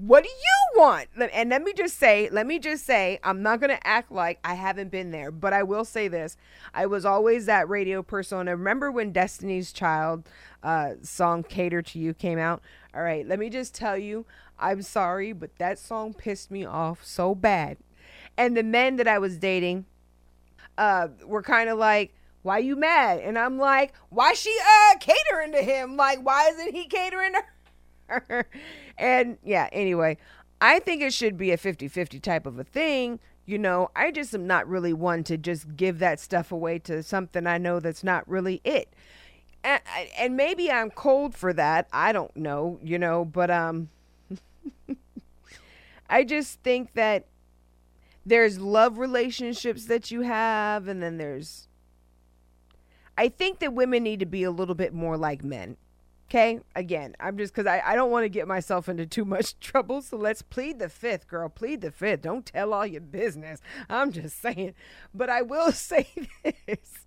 What 0.00 0.24
do 0.24 0.30
you 0.30 0.80
want? 0.80 1.08
And 1.32 1.50
let 1.50 1.62
me 1.62 1.74
just 1.74 1.98
say, 1.98 2.30
let 2.32 2.46
me 2.46 2.58
just 2.58 2.86
say, 2.86 3.18
I'm 3.22 3.42
not 3.42 3.60
going 3.60 3.68
to 3.76 3.86
act 3.86 4.10
like 4.10 4.38
I 4.42 4.54
haven't 4.54 4.90
been 4.90 5.10
there, 5.10 5.30
but 5.30 5.52
I 5.52 5.62
will 5.62 5.84
say 5.84 6.08
this. 6.08 6.38
I 6.72 6.86
was 6.86 7.04
always 7.04 7.44
that 7.46 7.68
radio 7.68 8.02
persona. 8.02 8.56
Remember 8.56 8.90
when 8.90 9.12
Destiny's 9.12 9.72
Child 9.72 10.26
uh, 10.62 10.92
song 11.02 11.42
Cater 11.42 11.82
to 11.82 11.98
You 11.98 12.14
came 12.14 12.38
out? 12.38 12.62
All 12.94 13.02
right, 13.02 13.26
let 13.26 13.38
me 13.38 13.50
just 13.50 13.74
tell 13.74 13.98
you, 13.98 14.24
I'm 14.58 14.80
sorry, 14.80 15.32
but 15.32 15.56
that 15.58 15.78
song 15.78 16.14
pissed 16.14 16.50
me 16.50 16.64
off 16.64 17.04
so 17.04 17.34
bad. 17.34 17.76
And 18.38 18.56
the 18.56 18.62
men 18.62 18.96
that 18.96 19.08
I 19.08 19.18
was 19.18 19.36
dating 19.36 19.84
uh, 20.78 21.08
were 21.26 21.42
kind 21.42 21.68
of 21.68 21.78
like, 21.78 22.14
why 22.42 22.58
you 22.58 22.76
mad? 22.76 23.20
And 23.20 23.38
I'm 23.38 23.58
like, 23.58 23.92
why 24.10 24.34
she 24.34 24.54
uh 24.60 24.98
catering 24.98 25.52
to 25.52 25.62
him? 25.62 25.96
Like, 25.96 26.20
why 26.20 26.48
isn't 26.50 26.74
he 26.74 26.86
catering 26.86 27.32
to 27.32 27.38
her? 27.38 27.44
and 28.98 29.38
yeah, 29.42 29.68
anyway, 29.72 30.16
I 30.60 30.78
think 30.78 31.02
it 31.02 31.12
should 31.12 31.36
be 31.36 31.50
a 31.50 31.56
50-50 31.56 32.18
type 32.18 32.46
of 32.46 32.58
a 32.58 32.64
thing. 32.64 33.20
You 33.46 33.58
know, 33.58 33.90
I 33.94 34.10
just 34.10 34.34
am 34.34 34.46
not 34.46 34.66
really 34.68 34.92
one 34.92 35.22
to 35.24 35.36
just 35.36 35.76
give 35.76 35.98
that 35.98 36.18
stuff 36.20 36.50
away 36.50 36.78
to 36.80 37.02
something 37.02 37.46
I 37.46 37.58
know 37.58 37.78
that's 37.80 38.02
not 38.04 38.26
really 38.28 38.60
it. 38.64 38.88
And, 39.62 39.80
and 40.18 40.36
maybe 40.36 40.70
I'm 40.70 40.90
cold 40.90 41.34
for 41.34 41.52
that. 41.54 41.88
I 41.92 42.12
don't 42.12 42.34
know, 42.36 42.78
you 42.82 42.98
know, 42.98 43.24
but 43.24 43.50
um 43.50 43.88
I 46.08 46.24
just 46.24 46.60
think 46.62 46.94
that 46.94 47.26
there's 48.26 48.58
love 48.58 48.98
relationships 48.98 49.86
that 49.86 50.10
you 50.10 50.22
have 50.22 50.88
and 50.88 51.02
then 51.02 51.18
there's 51.18 51.68
I 53.16 53.28
think 53.28 53.58
that 53.60 53.72
women 53.72 54.02
need 54.02 54.20
to 54.20 54.26
be 54.26 54.42
a 54.42 54.50
little 54.50 54.74
bit 54.74 54.92
more 54.92 55.16
like 55.16 55.44
men. 55.44 55.76
Okay? 56.34 56.58
Again, 56.74 57.14
I'm 57.20 57.38
just 57.38 57.54
because 57.54 57.68
I, 57.68 57.80
I 57.84 57.94
don't 57.94 58.10
want 58.10 58.24
to 58.24 58.28
get 58.28 58.48
myself 58.48 58.88
into 58.88 59.06
too 59.06 59.24
much 59.24 59.56
trouble. 59.60 60.02
So 60.02 60.16
let's 60.16 60.42
plead 60.42 60.80
the 60.80 60.88
fifth, 60.88 61.28
girl. 61.28 61.48
Plead 61.48 61.80
the 61.80 61.92
fifth. 61.92 62.22
Don't 62.22 62.44
tell 62.44 62.74
all 62.74 62.84
your 62.84 63.02
business. 63.02 63.60
I'm 63.88 64.10
just 64.10 64.40
saying. 64.42 64.74
But 65.14 65.30
I 65.30 65.42
will 65.42 65.70
say 65.72 66.08
this. 66.42 67.06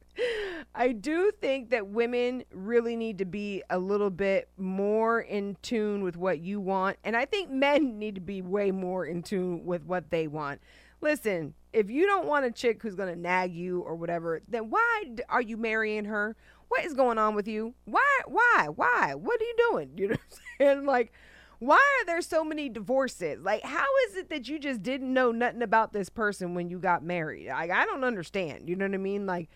I 0.73 0.93
do 0.93 1.31
think 1.41 1.71
that 1.71 1.87
women 1.87 2.43
really 2.51 2.95
need 2.95 3.17
to 3.17 3.25
be 3.25 3.63
a 3.69 3.77
little 3.77 4.09
bit 4.09 4.47
more 4.57 5.19
in 5.19 5.57
tune 5.61 6.03
with 6.03 6.15
what 6.15 6.39
you 6.39 6.61
want. 6.61 6.97
And 7.03 7.17
I 7.17 7.25
think 7.25 7.51
men 7.51 7.99
need 7.99 8.15
to 8.15 8.21
be 8.21 8.41
way 8.41 8.71
more 8.71 9.05
in 9.05 9.23
tune 9.23 9.65
with 9.65 9.83
what 9.83 10.09
they 10.09 10.27
want. 10.27 10.61
Listen, 11.01 11.53
if 11.73 11.91
you 11.91 12.07
don't 12.07 12.25
want 12.25 12.45
a 12.45 12.51
chick 12.51 12.81
who's 12.81 12.95
going 12.95 13.13
to 13.13 13.19
nag 13.19 13.53
you 13.53 13.81
or 13.81 13.95
whatever, 13.95 14.41
then 14.47 14.69
why 14.69 15.03
are 15.29 15.41
you 15.41 15.57
marrying 15.57 16.05
her? 16.05 16.35
What 16.67 16.85
is 16.85 16.93
going 16.93 17.17
on 17.17 17.35
with 17.35 17.47
you? 17.47 17.73
Why? 17.85 18.19
Why? 18.25 18.67
Why? 18.75 19.13
What 19.15 19.41
are 19.41 19.45
you 19.45 19.55
doing? 19.71 19.91
You 19.97 20.07
know 20.09 20.15
what 20.15 20.39
I'm 20.59 20.77
saying? 20.77 20.85
Like, 20.85 21.13
why 21.59 21.75
are 21.77 22.05
there 22.05 22.21
so 22.21 22.43
many 22.43 22.69
divorces? 22.69 23.39
Like, 23.41 23.63
how 23.63 23.85
is 24.07 24.15
it 24.15 24.29
that 24.29 24.47
you 24.47 24.59
just 24.59 24.83
didn't 24.83 25.11
know 25.11 25.31
nothing 25.31 25.63
about 25.63 25.91
this 25.91 26.09
person 26.09 26.53
when 26.53 26.69
you 26.69 26.77
got 26.77 27.03
married? 27.03 27.47
Like, 27.47 27.71
I 27.71 27.85
don't 27.85 28.03
understand. 28.03 28.69
You 28.69 28.75
know 28.75 28.85
what 28.85 28.93
I 28.93 28.97
mean? 28.97 29.25
Like, 29.25 29.49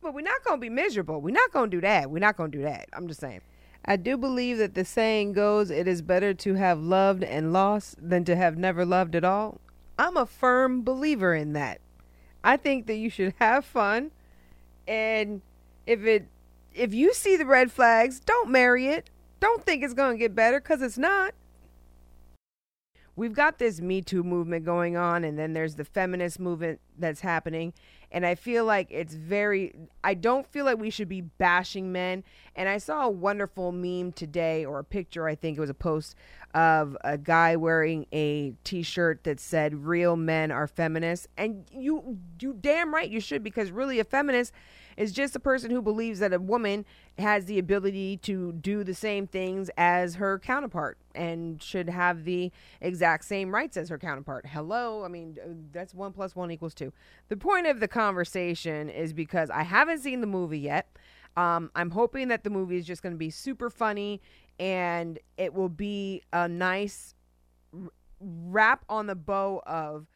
but 0.00 0.14
we're 0.14 0.20
not 0.22 0.44
going 0.44 0.58
to 0.58 0.60
be 0.60 0.70
miserable. 0.70 1.20
We're 1.20 1.34
not 1.34 1.52
going 1.52 1.70
to 1.70 1.76
do 1.76 1.80
that. 1.82 2.10
We're 2.10 2.18
not 2.20 2.36
going 2.36 2.50
to 2.52 2.58
do 2.58 2.64
that. 2.64 2.88
I'm 2.92 3.08
just 3.08 3.20
saying. 3.20 3.40
I 3.84 3.96
do 3.96 4.16
believe 4.16 4.58
that 4.58 4.74
the 4.74 4.84
saying 4.84 5.32
goes, 5.32 5.70
it 5.70 5.88
is 5.88 6.02
better 6.02 6.34
to 6.34 6.54
have 6.54 6.80
loved 6.80 7.22
and 7.22 7.52
lost 7.52 7.96
than 8.00 8.24
to 8.24 8.36
have 8.36 8.56
never 8.56 8.84
loved 8.84 9.14
at 9.14 9.24
all. 9.24 9.60
I'm 9.98 10.16
a 10.16 10.26
firm 10.26 10.82
believer 10.82 11.34
in 11.34 11.52
that. 11.54 11.80
I 12.44 12.56
think 12.56 12.86
that 12.86 12.96
you 12.96 13.10
should 13.10 13.34
have 13.38 13.64
fun 13.64 14.12
and 14.86 15.42
if 15.88 16.04
it 16.04 16.26
if 16.74 16.92
you 16.92 17.14
see 17.14 17.36
the 17.36 17.46
red 17.46 17.72
flags, 17.72 18.20
don't 18.20 18.50
marry 18.50 18.88
it. 18.88 19.10
Don't 19.40 19.64
think 19.64 19.82
it's 19.82 19.94
going 19.94 20.12
to 20.12 20.18
get 20.18 20.34
better 20.34 20.60
cuz 20.60 20.82
it's 20.82 20.98
not. 20.98 21.34
We've 23.16 23.32
got 23.32 23.58
this 23.58 23.80
Me 23.80 24.02
Too 24.02 24.22
movement 24.22 24.64
going 24.64 24.96
on 24.96 25.24
and 25.24 25.36
then 25.36 25.54
there's 25.54 25.74
the 25.74 25.84
feminist 25.84 26.38
movement 26.38 26.80
that's 26.98 27.20
happening 27.20 27.72
and 28.12 28.24
I 28.24 28.34
feel 28.34 28.64
like 28.64 28.88
it's 28.90 29.14
very 29.14 29.74
I 30.04 30.12
don't 30.14 30.46
feel 30.46 30.66
like 30.66 30.78
we 30.78 30.90
should 30.90 31.08
be 31.08 31.22
bashing 31.22 31.90
men 31.90 32.22
and 32.54 32.68
I 32.68 32.78
saw 32.78 33.06
a 33.06 33.10
wonderful 33.10 33.72
meme 33.72 34.12
today 34.12 34.64
or 34.64 34.78
a 34.78 34.84
picture 34.84 35.26
I 35.26 35.34
think 35.34 35.56
it 35.56 35.60
was 35.60 35.70
a 35.70 35.74
post 35.74 36.14
of 36.54 36.96
a 37.04 37.18
guy 37.18 37.56
wearing 37.56 38.06
a 38.12 38.54
t-shirt 38.64 39.22
that 39.24 39.38
said 39.38 39.84
real 39.84 40.16
men 40.16 40.50
are 40.50 40.66
feminists 40.66 41.28
and 41.36 41.66
you 41.70 42.18
you 42.40 42.56
damn 42.58 42.94
right 42.94 43.10
you 43.10 43.20
should 43.20 43.42
because 43.42 43.70
really 43.70 43.98
a 43.98 44.04
feminist 44.04 44.52
is 44.98 45.12
just 45.12 45.36
a 45.36 45.40
person 45.40 45.70
who 45.70 45.80
believes 45.80 46.18
that 46.18 46.32
a 46.32 46.38
woman 46.40 46.84
has 47.18 47.44
the 47.44 47.58
ability 47.58 48.16
to 48.16 48.52
do 48.52 48.82
the 48.82 48.94
same 48.94 49.26
things 49.26 49.70
as 49.78 50.16
her 50.16 50.38
counterpart 50.40 50.98
and 51.14 51.62
should 51.62 51.88
have 51.88 52.24
the 52.24 52.50
exact 52.80 53.24
same 53.24 53.54
rights 53.54 53.76
as 53.76 53.88
her 53.90 53.98
counterpart. 53.98 54.44
Hello, 54.46 55.04
I 55.04 55.08
mean 55.08 55.36
uh, 55.42 55.50
that's 55.72 55.94
1 55.94 56.12
plus 56.12 56.34
1 56.34 56.50
equals 56.50 56.74
2. 56.74 56.92
The 57.28 57.36
point 57.36 57.68
of 57.68 57.78
the 57.78 57.88
conversation 57.88 58.90
is 58.90 59.12
because 59.12 59.50
I 59.50 59.62
haven't 59.62 60.00
seen 60.00 60.20
the 60.20 60.26
movie 60.26 60.58
yet. 60.58 60.88
Um, 61.36 61.70
I'm 61.76 61.90
hoping 61.90 62.28
that 62.28 62.42
the 62.42 62.50
movie 62.50 62.76
is 62.76 62.86
just 62.86 63.00
going 63.00 63.12
to 63.12 63.18
be 63.18 63.30
super 63.30 63.70
funny 63.70 64.20
and 64.58 65.18
it 65.36 65.54
will 65.54 65.68
be 65.68 66.22
a 66.32 66.48
nice 66.48 67.14
wrap 68.20 68.84
on 68.88 69.06
the 69.06 69.14
bow 69.14 69.62
of 69.66 70.06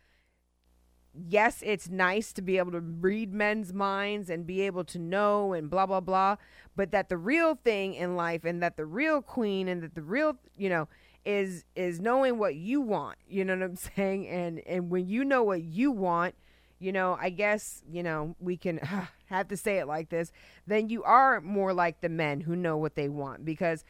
yes, 1.14 1.62
it's 1.64 1.88
nice 1.88 2.32
to 2.32 2.42
be 2.42 2.58
able 2.58 2.72
to 2.72 2.80
read 2.80 3.32
men's 3.32 3.72
minds 3.72 4.30
and 4.30 4.46
be 4.46 4.62
able 4.62 4.84
to 4.84 4.98
know 4.98 5.52
and 5.52 5.68
blah, 5.70 5.86
blah, 5.86 6.00
blah. 6.00 6.36
But 6.74 6.90
that 6.92 7.08
the 7.08 7.18
real 7.18 7.54
thing 7.54 7.94
in 7.94 8.16
life 8.16 8.44
and 8.44 8.62
that 8.62 8.76
the 8.76 8.86
real 8.86 9.20
queen 9.20 9.68
and 9.68 9.82
that 9.82 9.94
the 9.94 10.02
real, 10.02 10.38
you 10.56 10.68
know, 10.68 10.88
is 11.24 11.64
is 11.76 12.00
knowing 12.00 12.38
what 12.38 12.54
you 12.56 12.80
want. 12.80 13.18
You 13.28 13.44
know 13.44 13.54
what 13.56 13.62
I'm 13.62 13.76
saying? 13.96 14.28
And 14.28 14.60
and 14.66 14.90
when 14.90 15.06
you 15.06 15.24
know 15.24 15.42
what 15.42 15.62
you 15.62 15.90
want, 15.90 16.34
you 16.78 16.92
know, 16.92 17.16
I 17.20 17.30
guess, 17.30 17.82
you 17.90 18.02
know, 18.02 18.34
we 18.40 18.56
can 18.56 18.78
have 19.26 19.48
to 19.48 19.56
say 19.56 19.78
it 19.78 19.86
like 19.86 20.08
this, 20.08 20.32
then 20.66 20.88
you 20.88 21.02
are 21.04 21.40
more 21.40 21.72
like 21.72 22.00
the 22.00 22.08
men 22.08 22.40
who 22.40 22.56
know 22.56 22.76
what 22.76 22.94
they 22.94 23.08
want 23.08 23.44
because 23.44 23.84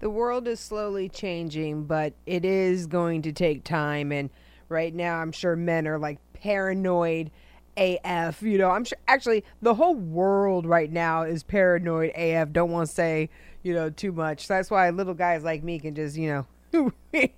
the 0.00 0.10
world 0.10 0.48
is 0.48 0.58
slowly 0.58 1.08
changing, 1.08 1.84
but 1.84 2.14
it 2.26 2.44
is 2.44 2.86
going 2.86 3.22
to 3.22 3.32
take 3.32 3.64
time. 3.64 4.10
And 4.10 4.30
right 4.68 4.94
now, 4.94 5.18
I'm 5.18 5.30
sure 5.30 5.54
men 5.54 5.86
are 5.86 5.98
like 5.98 6.18
paranoid 6.32 7.30
AF. 7.76 8.42
You 8.42 8.58
know, 8.58 8.70
I'm 8.70 8.84
sure 8.84 8.98
actually 9.06 9.44
the 9.62 9.74
whole 9.74 9.94
world 9.94 10.66
right 10.66 10.90
now 10.90 11.22
is 11.22 11.42
paranoid 11.42 12.10
AF. 12.16 12.52
Don't 12.52 12.70
want 12.70 12.88
to 12.88 12.94
say, 12.94 13.28
you 13.62 13.74
know, 13.74 13.90
too 13.90 14.12
much. 14.12 14.46
So 14.46 14.54
that's 14.54 14.70
why 14.70 14.88
little 14.90 15.14
guys 15.14 15.44
like 15.44 15.62
me 15.62 15.78
can 15.78 15.94
just, 15.94 16.16
you 16.16 16.46
know, 16.72 16.92
I 17.14 17.30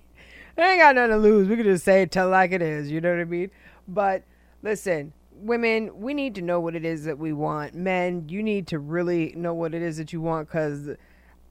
ain't 0.57 0.81
got 0.81 0.95
nothing 0.95 1.11
to 1.11 1.17
lose. 1.17 1.47
We 1.47 1.57
can 1.57 1.65
just 1.65 1.83
say 1.83 2.03
it, 2.03 2.11
tell 2.11 2.29
like 2.29 2.53
it 2.53 2.61
is. 2.61 2.89
You 2.89 3.01
know 3.01 3.11
what 3.11 3.21
I 3.21 3.25
mean? 3.25 3.51
But 3.87 4.23
listen, 4.61 5.11
women, 5.33 5.99
we 5.99 6.13
need 6.13 6.35
to 6.35 6.41
know 6.41 6.61
what 6.61 6.75
it 6.75 6.85
is 6.85 7.03
that 7.05 7.17
we 7.17 7.33
want. 7.33 7.73
Men, 7.75 8.29
you 8.29 8.41
need 8.41 8.67
to 8.67 8.79
really 8.79 9.33
know 9.35 9.53
what 9.53 9.73
it 9.73 9.81
is 9.81 9.97
that 9.97 10.13
you 10.13 10.21
want 10.21 10.47
because 10.47 10.91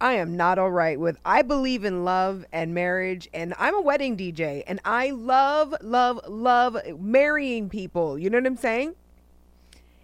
I 0.03 0.15
am 0.15 0.37
not 0.37 0.59
all 0.59 0.73
right 0.73 0.99
with. 0.99 1.17
I 1.25 1.43
believe 1.43 1.85
in 1.85 2.05
love 2.05 2.45
and 2.51 2.75
marriage, 2.75 3.29
and 3.33 3.55
I'm 3.57 3.77
a 3.77 3.81
wedding 3.81 4.17
DJ, 4.17 4.65
and 4.67 4.81
I 4.85 5.11
love, 5.11 5.77
love, 5.81 6.19
love 6.27 6.77
marrying 6.99 7.69
people. 7.69 8.19
You 8.19 8.29
know 8.29 8.39
what 8.39 8.47
I'm 8.49 8.57
saying? 8.57 8.97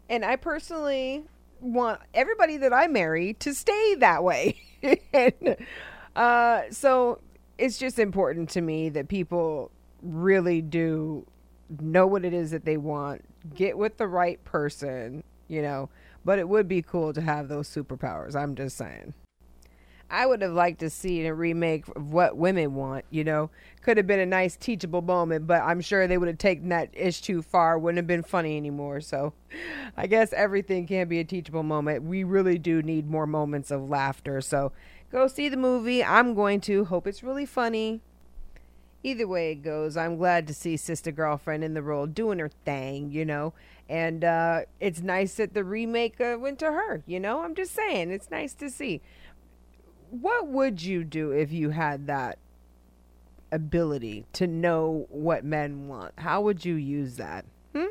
And 0.09 0.25
I 0.25 0.37
personally 0.37 1.25
want 1.61 2.01
everybody 2.15 2.59
that 2.59 2.73
I 2.73 2.87
marry 2.87 3.33
to 3.41 3.53
stay 3.53 3.97
that 3.97 4.23
way. 4.23 4.61
and 5.13 5.57
uh, 6.15 6.63
so 6.71 7.21
it's 7.59 7.77
just 7.77 7.99
important 7.99 8.51
to 8.51 8.61
me 8.61 8.91
that 8.91 9.09
people 9.09 9.73
really 10.01 10.63
do 10.63 11.27
know 11.81 12.07
what 12.07 12.25
it 12.25 12.33
is 12.33 12.53
that 12.53 12.65
they 12.65 12.77
want, 12.77 13.25
get 13.53 13.77
with 13.77 13.97
the 13.97 14.07
right 14.07 14.45
person, 14.45 15.25
you 15.49 15.61
know. 15.61 15.91
But 16.25 16.39
it 16.39 16.49
would 16.49 16.69
be 16.69 16.83
cool 16.83 17.13
to 17.15 17.21
have 17.21 17.49
those 17.49 17.69
superpowers. 17.69 18.37
I'm 18.37 18.55
just 18.55 18.77
saying. 18.77 19.13
I 20.11 20.25
would 20.25 20.41
have 20.41 20.53
liked 20.53 20.81
to 20.81 20.91
see 20.91 21.27
a 21.27 21.35
remake 21.35 21.87
of 21.89 22.13
what 22.13 22.37
women 22.37 22.75
want, 22.75 23.05
you 23.11 23.25
know. 23.25 23.51
Could 23.83 23.99
have 23.99 24.07
been 24.07 24.21
a 24.21 24.27
nice 24.27 24.57
teachable 24.57 25.03
moment, 25.03 25.47
but 25.47 25.63
I'm 25.63 25.81
sure 25.81 26.07
they 26.07 26.17
would 26.17 26.29
have 26.29 26.39
taken 26.39 26.71
that 26.71 26.89
ish 26.95 27.21
too 27.21 27.43
far, 27.43 27.79
wouldn't 27.79 27.99
have 27.99 28.07
been 28.07 28.23
funny 28.23 28.57
anymore. 28.57 29.01
So 29.01 29.35
I 29.97 30.07
guess 30.07 30.33
everything 30.33 30.87
can 30.87 31.09
be 31.09 31.19
a 31.21 31.25
teachable 31.25 31.63
moment. 31.63 32.05
We 32.05 32.25
really 32.25 32.59
do 32.59 32.83
need 32.83 33.11
more 33.11 33.27
moments 33.27 33.71
of 33.71 33.89
laughter. 33.89 34.41
So 34.41 34.73
go 35.13 35.29
see 35.29 35.51
the 35.51 35.57
movie. 35.59 36.03
I'm 36.03 36.35
going 36.35 36.61
to. 36.63 36.87
Hope 36.87 37.07
it's 37.07 37.23
really 37.23 37.47
funny. 37.47 38.01
Either 39.05 39.29
way 39.29 39.53
it 39.53 39.63
goes, 39.63 39.97
I'm 39.97 40.17
glad 40.17 40.47
to 40.49 40.55
see 40.55 40.77
Sister 40.77 41.13
Girlfriend 41.13 41.63
in 41.63 41.75
the 41.75 41.83
role 41.83 42.07
doing 42.07 42.41
her 42.41 42.51
thing, 42.65 43.13
you 43.13 43.25
know. 43.25 43.53
And 43.89 44.25
uh, 44.25 44.63
it's 44.81 45.01
nice 45.01 45.35
that 45.35 45.55
the 45.55 45.65
remake 45.65 46.21
uh, 46.21 46.37
went 46.39 46.59
to 46.59 46.73
her, 46.73 47.05
you 47.07 47.21
know. 47.21 47.41
I'm 47.41 47.55
just 47.55 47.75
saying, 47.75 48.11
it's 48.11 48.31
nice 48.31 48.55
to 48.55 48.69
see 48.69 49.01
what 50.11 50.49
would 50.49 50.83
you 50.83 51.05
do 51.05 51.31
if 51.31 51.53
you 51.53 51.71
had 51.71 52.07
that 52.07 52.39
ability 53.51 54.27
to 54.35 54.47
know 54.47 55.07
what 55.11 55.45
men 55.45 55.89
want? 55.89 56.13
How 56.19 56.41
would 56.43 56.65
you 56.65 56.75
use 56.75 57.17
that? 57.17 57.45
Hmm? 57.75 57.87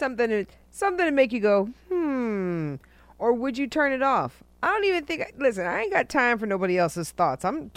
something 0.00 0.28
to 0.30 0.46
something 0.70 1.04
to 1.04 1.12
make 1.12 1.32
you 1.32 1.40
go 1.40 1.66
hmm, 1.88 2.76
or 3.18 3.32
would 3.32 3.58
you 3.58 3.66
turn 3.66 3.92
it 3.92 4.02
off? 4.02 4.42
I 4.62 4.68
don't 4.68 4.84
even 4.84 5.04
think. 5.04 5.22
I, 5.22 5.30
Listen, 5.38 5.66
I 5.66 5.82
ain't 5.82 5.92
got 5.92 6.08
time 6.08 6.38
for 6.38 6.46
nobody 6.46 6.78
else's 6.78 7.10
thoughts. 7.10 7.44
I'm 7.44 7.70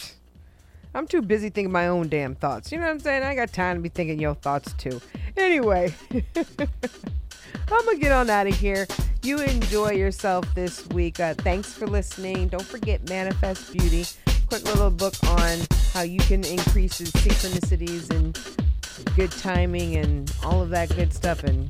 I'm 0.94 1.08
too 1.08 1.22
busy 1.22 1.50
thinking 1.50 1.72
my 1.72 1.88
own 1.88 2.10
damn 2.10 2.36
thoughts. 2.36 2.72
You 2.72 2.78
know 2.78 2.86
what 2.86 2.92
I'm 2.92 3.00
saying? 3.00 3.24
I 3.24 3.36
got 3.36 3.54
time 3.54 3.78
to 3.78 3.82
be 3.82 3.90
thinking 3.90 4.20
your 4.20 4.36
thoughts 4.36 4.74
too. 4.74 5.02
Anyway, 5.38 5.94
I'm 6.36 7.86
gonna 7.86 7.98
get 7.98 8.12
on 8.12 8.30
out 8.30 8.48
of 8.48 8.56
here. 8.56 8.88
You 9.24 9.40
enjoy 9.40 9.92
yourself 9.92 10.54
this 10.54 10.86
week. 10.90 11.22
Uh, 11.22 11.34
thanks 11.34 11.72
for 11.72 11.88
listening. 11.88 12.50
Don't 12.50 12.66
forget 12.66 13.08
Manifest 13.08 13.72
Beauty. 13.72 14.06
Quick 14.50 14.66
little 14.66 14.90
book 14.90 15.14
on 15.24 15.60
how 15.94 16.02
you 16.02 16.20
can 16.20 16.44
increase 16.44 16.98
the 16.98 17.06
synchronicities 17.06 18.10
and 18.14 18.38
good 19.16 19.32
timing 19.32 19.96
and 19.96 20.30
all 20.44 20.62
of 20.62 20.72
that 20.72 20.94
good 20.96 21.14
stuff 21.14 21.46
in 21.46 21.70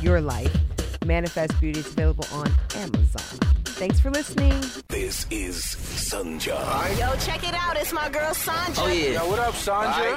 your 0.00 0.20
life. 0.20 0.56
Manifest 1.04 1.58
Beauty 1.58 1.80
is 1.80 1.88
available 1.88 2.26
on 2.32 2.52
Amazon. 2.76 3.40
Thanks 3.64 3.98
for 3.98 4.10
listening. 4.10 4.54
This 4.88 5.26
is 5.30 5.56
Sunja. 5.56 6.98
Yo, 6.98 7.16
check 7.16 7.46
it 7.46 7.54
out. 7.54 7.76
It's 7.76 7.92
my 7.92 8.08
girl 8.08 8.30
Sanja. 8.30 8.78
Oh, 8.78 8.86
yeah. 8.86 9.22
Yo, 9.22 9.28
what 9.28 9.38
up, 9.40 9.54
Sanja? 9.54 10.14